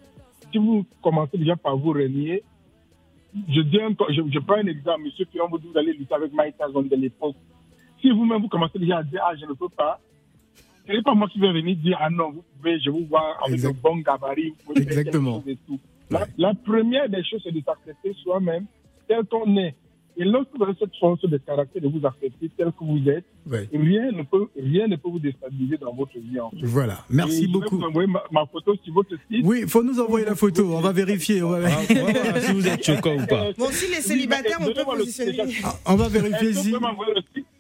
Si 0.51 0.57
vous 0.59 0.85
commencez 1.01 1.37
déjà 1.39 1.55
par 1.55 1.75
vous 1.75 1.93
renier, 1.93 2.43
je, 3.49 3.61
dis 3.61 3.81
un- 3.81 3.95
je, 4.09 4.21
je 4.31 4.39
prends 4.39 4.57
un 4.57 4.67
exemple, 4.67 5.03
monsieur 5.05 5.25
Piron, 5.25 5.47
vous 5.49 5.57
vous 5.57 5.77
allez 5.77 5.93
lutter 5.93 6.13
avec 6.13 6.33
Mike 6.33 6.55
Tyson 6.57 6.83
de 6.83 6.95
l'époque. 6.97 7.35
Si 8.01 8.09
vous-même, 8.11 8.41
vous 8.41 8.47
commencez 8.47 8.79
déjà 8.79 8.97
à 8.99 9.03
dire, 9.03 9.21
ah, 9.23 9.33
je 9.39 9.45
ne 9.45 9.53
peux 9.53 9.69
pas, 9.69 9.99
ce 10.87 10.91
n'est 10.93 11.01
pas 11.03 11.13
moi 11.13 11.27
qui 11.29 11.39
vais 11.39 11.51
venir 11.53 11.75
dire, 11.77 11.97
ah 12.01 12.09
non, 12.09 12.31
vous 12.31 12.43
pouvez, 12.57 12.79
je 12.79 12.89
vous 12.89 13.05
vois 13.05 13.37
avec 13.43 13.55
Exact. 13.55 13.69
un 13.75 13.77
bon 13.89 13.97
gabarit, 13.97 14.53
vous 14.65 14.73
Exactement. 14.73 15.35
chose 15.41 15.49
et 15.53 15.57
tout. 15.67 15.79
La, 16.09 16.27
la 16.37 16.53
première 16.53 17.07
des 17.09 17.23
choses, 17.23 17.41
c'est 17.43 17.51
de 17.53 17.61
s'accepter 17.65 18.13
soi-même 18.23 18.65
tel 19.07 19.23
qu'on 19.25 19.55
est. 19.57 19.75
Et 20.17 20.25
lorsque 20.25 20.49
vous 20.57 20.63
avez 20.63 20.73
cette 20.77 20.93
force 20.99 21.21
de 21.21 21.37
caractère 21.37 21.81
de 21.81 21.87
vous 21.87 22.05
accepter 22.05 22.49
tel 22.57 22.67
que 22.77 22.83
vous 22.83 23.07
êtes, 23.09 23.23
Ouais. 23.49 23.67
rien 23.73 24.11
ne 24.11 24.21
peut, 24.21 24.49
rien 24.55 24.85
ne 24.87 24.95
peut 24.97 25.09
vous 25.09 25.17
déstabiliser 25.17 25.77
dans 25.77 25.93
votre 25.93 26.11
vie. 26.19 26.39
En 26.39 26.51
fait. 26.51 26.57
Voilà, 26.63 26.99
Et 27.09 27.15
merci 27.15 27.37
je 27.37 27.47
vais 27.47 27.53
beaucoup. 27.53 27.77
vous 27.77 27.83
envoyer 27.85 28.07
ma, 28.07 28.21
ma 28.29 28.45
photo 28.45 28.75
sur 28.83 28.93
votre 28.93 29.15
site. 29.31 29.43
Oui, 29.43 29.63
faut 29.67 29.81
nous 29.83 29.99
envoyer 29.99 30.25
la 30.27 30.35
photo. 30.35 30.75
On 30.75 30.81
va 30.81 30.91
vérifier. 30.91 31.41
On 31.41 31.49
va, 31.49 31.59
Ah, 31.65 32.39
si 32.39 32.51
vous 32.53 32.67
êtes 32.67 32.83
choquant 32.85 33.15
ou 33.15 33.25
pas. 33.25 33.51
Bon, 33.57 33.65
si 33.71 33.87
les 33.87 34.01
célibataires, 34.01 34.57
on 34.61 34.65
peut 34.65 34.73
le- 34.77 34.97
positionner. 34.97 35.31
déjà, 35.45 35.69
on 35.87 35.95
va 35.95 36.07
vérifier 36.09 36.53
si. 36.53 36.71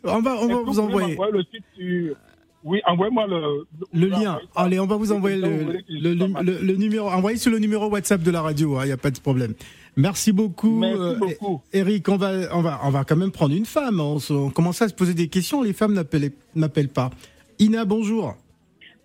On 0.03 0.21
va, 0.21 0.35
on 0.41 0.47
va 0.47 0.61
vous 0.61 0.79
envoyer 0.79 1.17
le 1.31 1.43
site 1.43 1.63
sur... 1.77 2.15
Oui, 2.63 2.79
envoyez-moi 2.85 3.25
le... 3.27 4.07
lien. 4.07 4.39
Allez, 4.55 4.79
on 4.79 4.85
va 4.85 4.95
vous 4.95 5.11
envoyer 5.11 5.37
le, 5.37 6.75
numéro. 6.75 7.09
Envoyez 7.09 7.37
sur 7.37 7.51
le 7.51 7.57
numéro 7.57 7.87
WhatsApp 7.89 8.21
de 8.21 8.29
la 8.29 8.41
radio. 8.41 8.79
Il 8.83 8.85
n'y 8.85 8.91
a 8.91 8.97
pas 8.97 9.09
de 9.09 9.19
problème. 9.19 9.53
Merci 9.95 10.31
beaucoup, 10.31 10.77
Merci 10.79 11.01
euh, 11.01 11.15
beaucoup. 11.15 11.61
Eric. 11.73 12.07
On 12.09 12.17
va, 12.17 12.33
on 12.53 12.61
va, 12.61 12.79
on 12.83 12.91
va 12.91 13.03
quand 13.03 13.15
même 13.15 13.31
prendre 13.31 13.55
une 13.55 13.65
femme. 13.65 13.99
On, 13.99 14.19
se- 14.19 14.31
on 14.31 14.51
commence 14.51 14.81
à 14.81 14.87
se 14.89 14.93
poser 14.93 15.15
des 15.15 15.27
questions. 15.27 15.63
Les 15.63 15.73
femmes 15.73 15.93
n'appellent 15.93 16.31
n'appellent 16.55 16.89
pas. 16.89 17.09
Ina, 17.57 17.83
bonjour. 17.83 18.35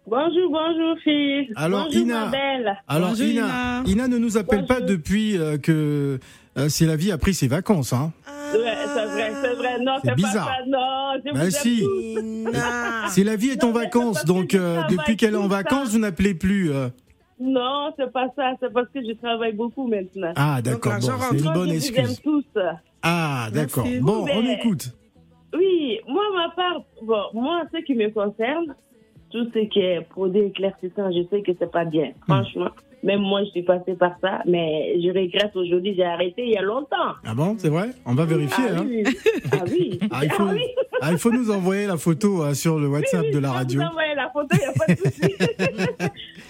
Bonjour, 0.07 0.51
bonjour, 0.51 0.99
fille. 1.03 1.51
Alors, 1.57 1.87
bonjour, 1.87 2.03
Ina. 2.03 2.25
ma 2.27 2.31
belle. 2.31 2.77
Alors, 2.87 3.09
Bonjour, 3.11 3.27
Ina, 3.27 3.43
Ina. 3.47 3.83
Ina 3.87 4.09
ne 4.09 4.19
nous 4.19 4.37
appelle 4.37 4.67
pas 4.67 4.81
depuis 4.81 5.37
euh, 5.39 5.57
que 5.57 6.21
c'est 6.69 6.87
la 6.87 6.97
vie 6.97 7.13
a 7.13 7.19
pris 7.19 7.35
ses 7.35 7.49
vacances. 7.49 7.93
Hein. 7.93 8.13
Ouais, 8.53 8.61
c'est 8.95 9.05
vrai, 9.07 9.33
c'est 9.43 9.55
vrai. 9.55 9.79
Non, 9.81 9.93
C'est 9.97 10.01
c'est 10.03 10.09
pas 10.11 10.15
bizarre. 10.15 10.49
ça. 10.49 10.65
Non, 10.67 11.13
je 11.25 11.33
Bah 11.33 11.45
vous 11.45 11.51
si. 11.51 11.85
Ina. 11.85 13.09
C'est 13.09 13.25
la 13.25 13.37
vie 13.37 13.49
est 13.51 13.63
en 13.65 13.69
Non, 13.69 13.73
vacances, 13.73 14.25
donc 14.25 14.55
euh, 14.55 14.83
depuis 14.91 15.17
qu'elle 15.17 15.35
est 15.35 15.39
en 15.39 15.49
vacances, 15.49 15.87
ça. 15.89 15.93
vous 15.93 15.99
n'appelez 15.99 16.35
plus. 16.35 16.73
euh. 16.73 16.89
Non, 17.39 17.93
c'est 17.99 18.11
pas 18.13 18.29
ça. 18.35 18.53
C'est 18.61 18.73
parce 18.73 18.89
que 18.89 19.01
je 19.01 19.13
travaille 19.13 19.53
beaucoup 19.53 19.87
maintenant. 19.87 20.33
Ah, 20.37 20.61
d'accord. 20.63 20.95
Bon, 21.01 21.09
c'est 21.31 21.39
une 21.39 21.53
bonne 21.53 21.69
je 21.71 21.79
vous 21.79 21.95
aime 21.99 22.05
excuse. 22.07 22.21
tous. 22.23 22.45
Ah, 23.03 23.49
d'accord. 23.53 23.87
Bon, 24.01 24.25
Mais- 24.25 24.33
on 24.37 24.43
écoute. 24.51 24.91
Oui, 25.55 25.99
moi, 26.09 26.23
ma 26.35 26.49
part, 26.55 26.83
bon, 27.03 27.23
moi, 27.41 27.63
ce 27.73 27.79
qui 27.85 27.95
me 27.95 28.09
concerne, 28.11 28.75
tout 29.31 29.47
ce 29.55 29.59
qui 29.69 29.81
est 29.81 30.01
produit 30.09 30.41
éclaircissant, 30.41 31.11
je 31.13 31.27
sais 31.31 31.43
que 31.43 31.53
c'est 31.59 31.71
pas 31.71 31.85
bien, 31.85 32.13
franchement. 32.27 32.69
Même 33.07 33.21
moi, 33.21 33.45
je 33.45 33.51
suis 33.51 33.63
passée 33.63 33.95
par 33.95 34.15
ça, 34.21 34.43
mais 34.47 35.01
je 35.01 35.09
regrette 35.09 35.55
aujourd'hui, 35.55 35.95
j'ai 35.97 36.05
arrêté 36.05 36.43
il 36.45 36.51
y 36.53 36.57
a 36.57 36.63
longtemps. 36.63 37.15
Ah 37.25 37.35
bon, 37.35 37.55
c'est 37.57 37.69
vrai? 37.69 37.91
On 38.05 38.15
va 38.15 38.25
vérifier. 38.25 38.65
ah, 38.69 38.79
hein. 38.79 38.85
oui. 38.87 39.05
ah 39.53 39.65
oui. 39.71 39.99
Ah, 40.11 40.21
il 40.25 40.31
faut- 40.31 40.43
oui. 40.45 40.63
Ah, 41.01 41.13
il 41.13 41.19
faut 41.19 41.31
nous 41.31 41.51
envoyer 41.51 41.87
la 41.87 41.97
photo 41.97 42.43
hein, 42.43 42.55
sur 42.55 42.79
le 42.79 42.89
WhatsApp 42.89 43.21
Oui, 43.23 43.27
oui, 43.29 43.35
de 43.35 43.39
la 43.39 43.49
je 43.49 43.53
vais 43.53 43.59
radio. 43.59 43.81
Vous 43.81 43.87
envoyer 43.87 44.15
la 44.17 44.31
photo, 44.31 44.49
il 44.53 44.59
n'y 44.59 44.65
a 44.65 44.73
pas 44.73 44.93
de 44.93 44.99
souci. 44.99 45.35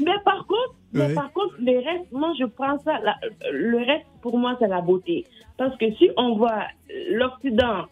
mais 0.05 0.19
par 0.25 0.47
contre, 0.47 0.75
mais 0.93 1.07
Ouais. 1.09 1.15
par 1.15 1.31
contre, 1.33 1.55
le 1.61 1.77
reste, 1.79 2.11
moi, 2.13 2.33
je 2.41 2.45
prends 2.47 2.79
ça. 2.85 2.99
la- 3.05 3.19
le 3.53 3.77
reste, 3.79 4.07
pour 4.23 4.39
moi, 4.39 4.57
c'est 4.59 4.69
la 4.69 4.81
beauté. 4.81 5.25
Parce 5.59 5.77
que 5.77 5.93
si 5.99 6.09
on 6.17 6.37
voit 6.37 6.63
l'Occident, 7.11 7.85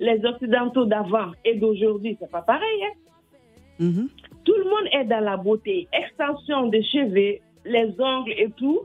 les 0.00 0.24
Occidentaux 0.24 0.84
d'avant 0.84 1.32
et 1.44 1.54
d'aujourd'hui, 1.56 2.16
c'est 2.20 2.30
pas 2.30 2.42
pareil. 2.42 2.78
Hein? 2.84 2.94
Mhm. 3.80 4.08
Tout 4.44 4.54
le 4.56 4.64
monde 4.64 4.88
est 4.92 5.04
dans 5.06 5.24
la 5.24 5.36
beauté. 5.36 5.88
Extension 5.92 6.66
des 6.68 6.82
cheveux, 6.84 7.38
les 7.64 7.94
ongles 7.98 8.32
et 8.36 8.50
tout. 8.56 8.80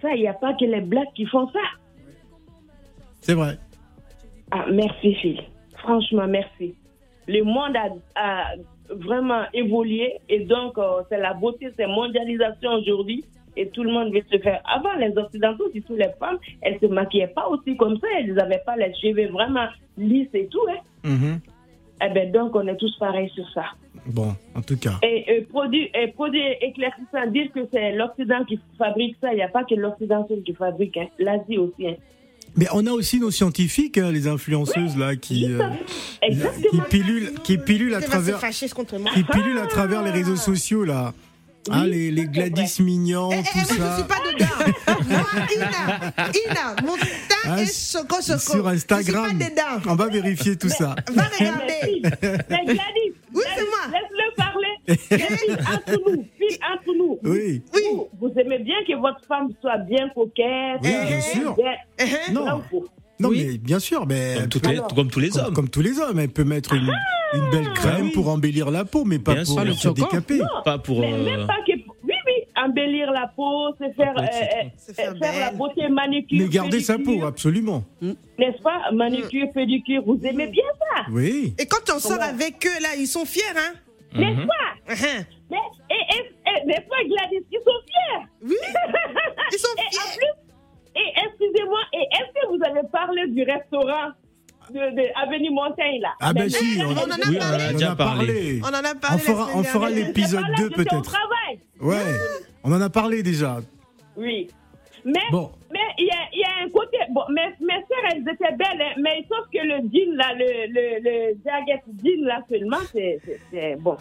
Ça, 0.00 0.14
il 0.14 0.20
n'y 0.20 0.28
a 0.28 0.34
pas 0.34 0.54
que 0.54 0.64
les 0.64 0.80
blacks 0.80 1.12
qui 1.14 1.26
font 1.26 1.48
ça. 1.48 1.60
C'est 3.20 3.34
vrai. 3.34 3.58
Ah, 4.50 4.66
merci, 4.70 5.14
Phil. 5.16 5.40
Franchement, 5.78 6.26
merci. 6.26 6.74
Le 7.26 7.42
monde 7.42 7.76
a, 7.76 7.88
a 8.14 8.54
vraiment 8.90 9.42
évolué 9.52 10.18
et 10.28 10.40
donc 10.40 10.78
euh, 10.78 11.02
c'est 11.08 11.18
la 11.18 11.34
beauté, 11.34 11.68
c'est 11.76 11.86
mondialisation 11.86 12.72
aujourd'hui 12.72 13.24
et 13.56 13.68
tout 13.70 13.82
le 13.82 13.90
monde 13.90 14.12
veut 14.12 14.22
se 14.30 14.38
faire. 14.38 14.62
Avant, 14.64 14.94
les 14.94 15.16
Occidentaux, 15.18 15.68
surtout 15.74 15.96
les 15.96 16.10
femmes, 16.18 16.38
elles 16.62 16.78
se 16.80 16.86
maquillaient 16.86 17.26
pas 17.26 17.48
aussi 17.48 17.76
comme 17.76 17.98
ça, 17.98 18.06
elles 18.18 18.32
n'avaient 18.32 18.62
pas 18.64 18.76
les 18.76 18.94
cheveux 18.94 19.28
vraiment 19.28 19.66
lisses 19.96 20.32
et 20.32 20.46
tout. 20.46 20.64
Hein. 20.70 20.78
Mhm. 21.04 21.40
Eh 22.00 22.08
ben, 22.10 22.30
donc, 22.30 22.54
on 22.54 22.66
est 22.68 22.76
tous 22.76 22.96
pareils 22.98 23.30
sur 23.30 23.48
ça. 23.50 23.64
Bon, 24.06 24.34
en 24.54 24.62
tout 24.62 24.76
cas. 24.76 24.98
Et, 25.02 25.24
et 25.36 25.40
produit, 25.42 25.90
et 25.94 26.08
produit 26.08 26.42
éclaircissant, 26.60 27.26
dire 27.30 27.50
que 27.54 27.60
c'est 27.72 27.92
l'Occident 27.92 28.44
qui 28.46 28.58
fabrique 28.78 29.16
ça, 29.20 29.32
il 29.32 29.36
n'y 29.36 29.42
a 29.42 29.48
pas 29.48 29.64
que 29.64 29.74
l'Occident 29.74 30.26
seul 30.28 30.42
qui 30.42 30.54
fabrique, 30.54 30.96
hein. 30.96 31.06
l'Asie 31.18 31.58
aussi. 31.58 31.86
hein. 31.88 31.94
Mais 32.56 32.66
on 32.72 32.86
a 32.86 32.90
aussi 32.90 33.20
nos 33.20 33.30
scientifiques, 33.30 33.98
hein, 33.98 34.10
les 34.10 34.26
influenceuses 34.26 34.96
là, 34.96 35.14
qui, 35.16 35.46
euh, 35.52 35.68
qui 36.70 36.80
pilulent, 36.90 37.34
qui 37.44 37.58
pilulent 37.58 37.94
à 37.94 38.00
travers, 38.00 38.40
qui 38.40 39.22
pilulent 39.24 39.58
à 39.58 39.66
travers 39.66 40.02
les 40.02 40.10
réseaux 40.10 40.36
sociaux 40.36 40.84
là. 40.84 41.12
Hein, 41.70 41.84
les, 41.84 42.10
les 42.10 42.24
Gladys 42.24 42.80
Mignon, 42.80 43.28
Eh, 43.30 43.40
eh, 43.40 43.42
tout 43.42 43.58
moi, 43.58 43.64
je 43.68 43.74
ça. 43.74 43.96
suis 43.96 44.04
pas 44.06 44.22
dedans. 44.32 45.04
Moi, 45.10 45.26
Ina, 45.54 45.70
Ina, 46.46 46.76
mon 46.82 46.96
teint 46.96 47.56
est 47.58 47.92
choco 47.92 48.16
choco. 48.22 48.38
Sur 48.38 48.68
Instagram, 48.68 49.26
Je 49.38 49.44
suis 49.44 49.54
pas 49.54 49.78
dedans. 49.78 49.92
on 49.92 49.94
va 49.94 50.06
vérifier 50.08 50.56
tout 50.56 50.70
ça. 50.70 50.96
Va 51.12 51.24
Eh, 51.38 51.42
mais 51.44 51.50
regarder. 51.50 51.74
Phil, 51.82 52.02
c'est 52.10 52.64
Gladys. 52.64 52.78
Oui, 53.34 53.42
Gladys, 53.44 53.52
c'est 53.56 53.64
moi. 53.64 53.92
Laisse-le 53.92 54.34
Phil, 54.96 55.52
entre 55.52 56.00
nous, 56.06 56.24
Phil, 56.38 56.58
entre 56.72 56.96
nous. 56.96 57.18
Oui. 57.24 57.62
Vous, 57.72 58.08
vous 58.20 58.32
aimez 58.38 58.58
bien 58.60 58.76
que 58.86 58.96
votre 58.98 59.24
femme 59.26 59.48
soit 59.60 59.78
bien 59.78 60.08
coquette. 60.14 60.80
Oui, 60.82 60.90
bien 61.06 61.20
sûr. 61.20 61.54
bien- 61.56 61.74
Eh, 61.98 62.32
Non. 62.32 62.62
Non, 63.20 63.30
Oui. 63.30 63.46
mais 63.50 63.58
bien 63.58 63.80
sûr, 63.80 64.06
mais 64.06 64.34
Comme, 64.36 64.48
toutes 64.48 64.62
comme 64.94 65.10
tous 65.10 65.18
les 65.18 65.28
comme, 65.30 65.40
hommes. 65.46 65.52
comme 65.54 65.68
tous 65.68 65.80
les 65.80 65.98
hommes, 65.98 66.20
elle 66.20 66.28
peut 66.28 66.44
mettre 66.44 66.72
une, 66.74 66.88
une 67.34 67.50
belle 67.50 67.72
crème 67.74 68.04
oui. 68.06 68.10
pour 68.12 68.28
embellir 68.28 68.70
la 68.70 68.84
peau, 68.84 69.04
mais 69.04 69.18
pas 69.18 69.34
Bien 69.34 69.42
pour 69.42 69.54
sûr. 69.54 69.64
Le 69.64 69.72
se 69.72 69.88
décaper. 69.88 70.38
Non, 70.38 70.46
Pas 70.64 70.78
pour. 70.78 71.00
mais 71.00 71.12
euh, 71.12 71.24
même 71.24 71.46
pas 71.48 71.56
que. 71.66 71.72
Oui, 71.72 72.14
oui, 72.26 72.32
embellir 72.56 73.10
la 73.10 73.26
peau, 73.34 73.74
c'est 73.80 73.92
faire, 73.96 74.14
euh. 74.16 74.24
Se 74.76 74.92
euh, 74.92 74.94
faire 74.94 75.14
faire 75.18 75.40
la 75.40 75.50
beauté 75.50 75.88
manicure. 75.88 76.38
Mais 76.38 76.48
garder 76.48 76.78
sa 76.78 76.96
peau, 76.96 77.24
absolument. 77.26 77.82
N'est-ce 78.00 78.62
pas? 78.62 78.82
Manicure, 78.92 79.50
pédicure, 79.52 80.04
vous 80.06 80.20
aimez 80.22 80.46
bien 80.46 80.62
ça, 80.78 81.02
Oui. 81.10 81.54
Et 81.58 81.66
quand 81.66 81.92
on 81.92 81.98
sort 81.98 82.12
Comment? 82.18 82.22
avec 82.22 82.64
eux, 82.66 82.82
là, 82.82 82.90
ils 82.96 83.08
sont 83.08 83.24
fiers, 83.24 83.42
hein? 83.56 83.74
N'est-ce 84.14 84.40
mhm. 84.40 84.46
pas? 84.46 84.54
Hein. 84.90 85.24
Mais, 85.50 85.56
et, 85.90 85.94
et, 85.94 86.20
et, 86.50 86.66
n'est-ce 86.66 86.88
pas 86.88 87.02
Gladys, 87.04 87.44
ils 87.50 87.60
sont 87.64 87.80
fiers 87.86 88.26
Oui, 88.42 88.56
ils 89.52 89.58
sont 89.58 89.68
Et 89.76 89.80
en 89.80 89.90
fiers. 89.90 90.18
plus, 90.18 91.00
et 91.00 91.12
excusez-moi, 91.26 91.80
et 91.94 92.06
est-ce 92.12 92.32
que 92.34 92.46
vous 92.48 92.62
avez 92.64 92.86
parlé 92.88 93.26
du 93.28 93.42
restaurant 93.44 94.10
de, 94.70 94.74
de 94.96 95.08
Avenue 95.22 95.50
Montaigne 95.50 96.00
là? 96.00 96.14
Ah 96.20 96.32
ben 96.32 96.44
Mais- 96.44 96.48
si, 96.50 96.80
on, 96.82 96.88
on 96.90 96.96
en 96.96 97.10
a 97.10 97.28
Oui, 97.28 97.38
on 97.40 97.44
en 97.44 97.48
parlé. 97.50 97.64
a 97.64 97.68
on 97.68 97.72
déjà 97.72 97.90
a 97.92 97.96
parlé. 97.96 98.26
parlé. 98.26 98.60
On 98.62 98.66
en 98.66 98.72
a 98.84 98.94
On 98.94 98.98
parlé. 98.98 99.18
fera, 99.20 99.48
on 99.54 99.62
fera 99.62 99.90
l'épisode 99.90 100.40
Voilà, 100.40 100.56
2 100.56 100.62
j'étais 100.64 100.74
au 100.74 100.84
peut-être. 100.84 101.02
travail. 101.02 101.60
Ouais, 101.80 102.14
on 102.64 102.72
en 102.72 102.80
a 102.80 102.90
parlé 102.90 103.22
déjà. 103.22 103.58
Oui. 104.16 104.48
Mais 105.04 105.20
Bon, 105.30 105.52
mais 105.72 105.78
il 105.98 106.06
y 106.06 106.10
a, 106.10 106.28
il 106.32 106.40
y 106.40 106.44
a 106.44 106.64
un 106.66 106.68
côté. 106.70 106.97
Bon, 107.12 107.22
mes, 107.30 107.42
mes 107.64 107.74
soeurs, 107.74 108.12
elles 108.12 108.22
étaient 108.22 108.56
belles, 108.56 108.80
hein, 108.82 109.00
mais 109.02 109.24
sauf 109.28 109.46
que 109.52 109.58
le 109.66 109.88
jean 109.92 110.14
là, 110.16 110.32
le, 110.34 110.72
le, 110.72 111.02
le 111.02 111.38
jacket 111.44 111.82
jean 112.02 112.24
là 112.24 112.40
seulement, 112.50 112.78
c'est. 112.92 113.76
Bon. 113.80 113.96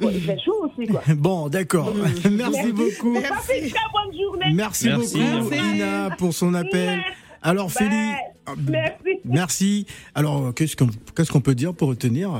Bon, 0.00 0.10
il 0.12 0.20
fait 0.22 0.38
chaud 0.44 0.64
aussi, 0.66 0.88
quoi. 0.88 1.02
bon, 1.16 1.48
d'accord. 1.48 1.92
Merci 2.30 2.72
beaucoup. 2.72 3.14
Passez 3.14 3.60
une 3.62 3.70
très 3.70 3.78
bonne 3.92 4.18
journée. 4.20 4.52
Merci, 4.52 4.88
Merci. 4.88 5.18
beaucoup, 5.22 5.50
Merci. 5.50 5.76
Ina, 5.76 6.10
pour 6.18 6.34
son 6.34 6.52
appel. 6.54 6.96
Merci. 6.98 7.12
Alors, 7.42 7.70
Félix, 7.70 7.94
Bye. 8.46 8.56
Merci. 8.68 9.20
merci. 9.24 9.86
Alors, 10.14 10.52
qu'est-ce 10.54 10.74
qu'on 10.76 10.88
qu'est-ce 11.14 11.30
qu'on 11.30 11.40
peut 11.40 11.54
dire 11.54 11.74
pour 11.74 11.88
retenir? 11.90 12.30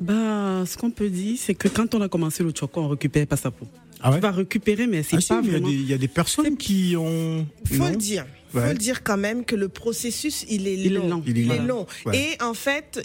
Bah, 0.00 0.62
ce 0.66 0.76
qu'on 0.76 0.90
peut 0.90 1.08
dire, 1.10 1.36
c'est 1.38 1.54
que 1.54 1.68
quand 1.68 1.94
on 1.94 2.00
a 2.00 2.08
commencé 2.08 2.42
le 2.42 2.52
choco, 2.58 2.80
on 2.80 2.88
récupérait 2.88 3.26
pas 3.26 3.36
sa 3.36 3.50
peau. 3.50 3.66
Ah 4.00 4.10
ouais? 4.10 4.16
Tu 4.16 4.22
vas 4.22 4.30
récupérer, 4.30 4.86
mais 4.86 5.02
c'est 5.02 5.16
Ah 5.16 5.20
si, 5.20 5.28
pas 5.28 5.40
il 5.42 5.46
y 5.46 5.48
a 5.48 5.52
vraiment. 5.52 5.68
des- 5.68 5.74
il 5.74 5.90
y, 5.90 5.94
a 5.94 5.98
des 5.98 6.08
personnes 6.08 6.56
qui 6.56 6.94
ont. 6.98 7.46
Faut 7.66 7.82
non? 7.82 7.90
le 7.90 7.96
dire. 7.96 8.24
Faut 8.52 8.58
Ouais. 8.58 8.72
le 8.72 8.78
dire 8.78 9.02
quand 9.02 9.16
même 9.16 9.44
que 9.44 9.54
le 9.56 9.68
processus, 9.68 10.44
il 10.48 10.66
est 10.68 10.74
Il 10.74 10.86
est 10.86 10.88
long. 10.90 11.08
long. 11.08 11.22
Il 11.26 11.38
est 11.38 11.42
Il 11.42 11.50
est 11.50 11.58
long. 11.58 11.64
long. 11.64 11.86
Ouais. 12.06 12.16
Et 12.38 12.42
en 12.42 12.54
fait, 12.54 13.00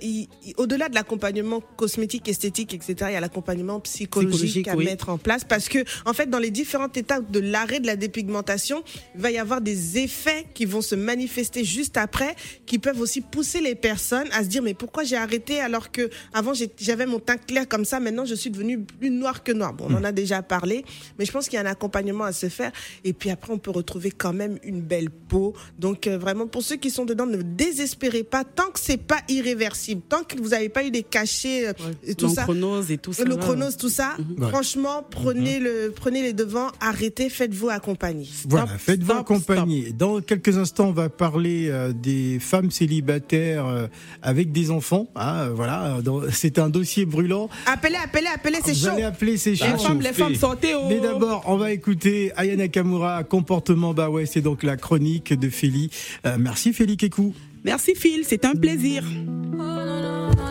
au-delà 0.58 0.88
de 0.90 0.96
l'accompagnement 0.96 1.62
cosmétique, 1.78 2.28
esthétique, 2.28 2.74
etc., 2.74 2.96
il 3.10 3.14
y 3.14 3.16
a 3.16 3.20
l'accompagnement 3.20 3.80
psychologique, 3.80 4.32
Psychologique, 4.32 4.68
à 4.68 4.76
oui. 4.76 4.86
mettre 4.86 5.10
en 5.10 5.18
place 5.18 5.44
parce 5.44 5.68
que, 5.70 5.80
en 6.06 6.14
fait, 6.14 6.30
dans 6.30 6.40
les 6.40 6.52
différentes 6.52 6.96
étapes 6.98 7.32
de 7.32 7.40
l'arrêt 7.40 7.80
de 7.80 7.88
la 7.88 7.96
dépigmentation, 7.96 8.84
il 9.16 9.22
va 9.22 9.32
y 9.32 9.38
avoir 9.38 9.62
des 9.62 9.98
effets 9.98 10.46
qui 10.54 10.66
vont 10.66 10.82
se 10.82 10.96
manifester 10.96 11.64
juste 11.64 11.98
après, 11.98 12.36
qui 12.66 12.78
peuvent 12.80 13.00
aussi 13.02 13.22
pousser 13.22 13.62
les 13.62 13.76
personnes 13.76 14.28
à 14.34 14.44
se 14.44 14.48
dire 14.50 14.62
mais 14.62 14.74
pourquoi 14.74 15.04
j'ai 15.04 15.18
arrêté 15.18 15.60
alors 15.60 15.92
que 15.92 16.10
avant 16.34 16.54
j'avais 16.80 17.06
mon 17.06 17.20
teint 17.20 17.38
clair 17.38 17.68
comme 17.68 17.86
ça, 17.86 18.00
maintenant 18.00 18.26
je 18.26 18.36
suis 18.36 18.50
devenue 18.52 18.80
plus 18.84 19.10
noire 19.10 19.44
que 19.44 19.52
noire. 19.52 19.74
Bon, 19.74 19.88
on 19.90 19.96
en 19.96 20.04
a 20.04 20.12
déjà 20.12 20.42
parlé, 20.42 20.86
mais 21.18 21.26
je 21.26 21.32
pense 21.32 21.46
qu'il 21.50 21.56
y 21.56 21.58
a 21.58 21.62
un 21.62 21.72
accompagnement 21.72 22.26
à 22.26 22.32
se 22.32 22.50
faire. 22.50 22.72
Et 23.04 23.14
puis 23.14 23.30
après, 23.30 23.52
on 23.54 23.58
peut 23.58 23.72
retrouver 23.72 24.12
quand 24.12 24.34
même 24.34 24.58
une 24.64 24.82
belle 24.82 25.10
peau. 25.10 25.31
Donc 25.80 26.08
euh, 26.08 26.18
vraiment, 26.18 26.48
pour 26.48 26.64
ceux 26.64 26.76
qui 26.78 26.90
sont 26.90 27.06
dedans, 27.06 27.26
ne 27.26 27.42
désespérez 27.42 28.24
pas 28.24 28.44
tant 28.44 28.72
que 28.72 28.80
c'est 28.80 28.98
pas 28.98 29.20
irréversible, 29.30 30.02
tant 30.08 30.24
que 30.24 30.38
vous 30.38 30.50
n'avez 30.50 30.70
pas 30.70 30.84
eu 30.84 30.92
des 30.92 31.04
cachets 31.04 31.68
euh, 31.68 31.74
et 32.06 32.16
tout 32.16 32.30
ça. 32.30 32.42
L'onchronose 32.42 32.92
et 32.92 32.98
tout 32.98 33.14
ça. 33.14 33.24
Le 33.24 33.36
tout 33.78 33.90
ça, 33.90 34.16
Ouais. 34.38 34.50
franchement, 34.50 35.06
prenez, 35.10 35.60
le, 35.60 35.94
prenez 35.96 36.22
les 36.22 36.34
devants, 36.34 36.70
arrêtez, 36.80 37.30
faites-vous 37.30 37.70
accompagner. 37.70 38.28
Voilà, 38.48 38.68
faites-vous 38.78 39.06
stop, 39.06 39.20
accompagner. 39.20 39.92
Dans 39.92 40.22
quelques 40.22 40.58
instants, 40.58 40.90
on 40.90 40.94
va 40.94 41.10
parler 41.10 41.68
euh, 41.70 41.94
des 41.94 42.40
femmes 42.40 42.72
célibataires 42.72 43.66
euh, 43.66 43.88
avec 44.22 44.52
des 44.52 44.72
enfants. 44.72 45.08
Ah, 45.16 45.44
euh, 45.44 45.54
voilà, 45.54 45.98
euh, 46.06 46.30
c'est 46.32 46.60
un 46.60 46.70
dossier 46.70 47.06
brûlant. 47.06 47.50
Appelez, 47.66 47.96
appelez, 48.04 48.28
appelez, 48.34 48.60
c'est 48.66 48.74
chaud. 48.74 48.90
allez 48.94 49.04
appeler, 49.04 49.38
c'est 49.38 49.56
chaud. 49.56 49.66
Les 49.72 49.84
femmes, 49.84 50.02
les 50.02 50.14
femmes, 50.14 50.36
sortez 50.36 50.76
oh. 50.76 50.86
Mais 50.90 51.00
d'abord, 51.00 51.44
on 51.48 51.58
va 51.58 51.72
écouter 51.72 52.32
Aya 52.36 52.56
Nakamura, 52.56 53.24
Comportement 53.24 53.94
Bah 53.94 54.10
ouais, 54.10 54.26
c'est 54.26 54.42
donc 54.42 54.64
la 54.64 54.78
chronique 54.78 55.21
de 55.30 55.50
Féli. 55.50 55.90
Euh, 56.26 56.38
merci 56.40 56.74
Féli 56.74 56.98
Kekou. 56.98 57.34
Merci 57.64 57.94
Phil, 57.96 58.24
c'est 58.26 58.46
un 58.46 58.54
plaisir. 58.54 59.04
Comportement, 59.04 59.58
bah 59.58 59.76
ouais. 59.76 59.92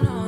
J'ai 0.00 0.19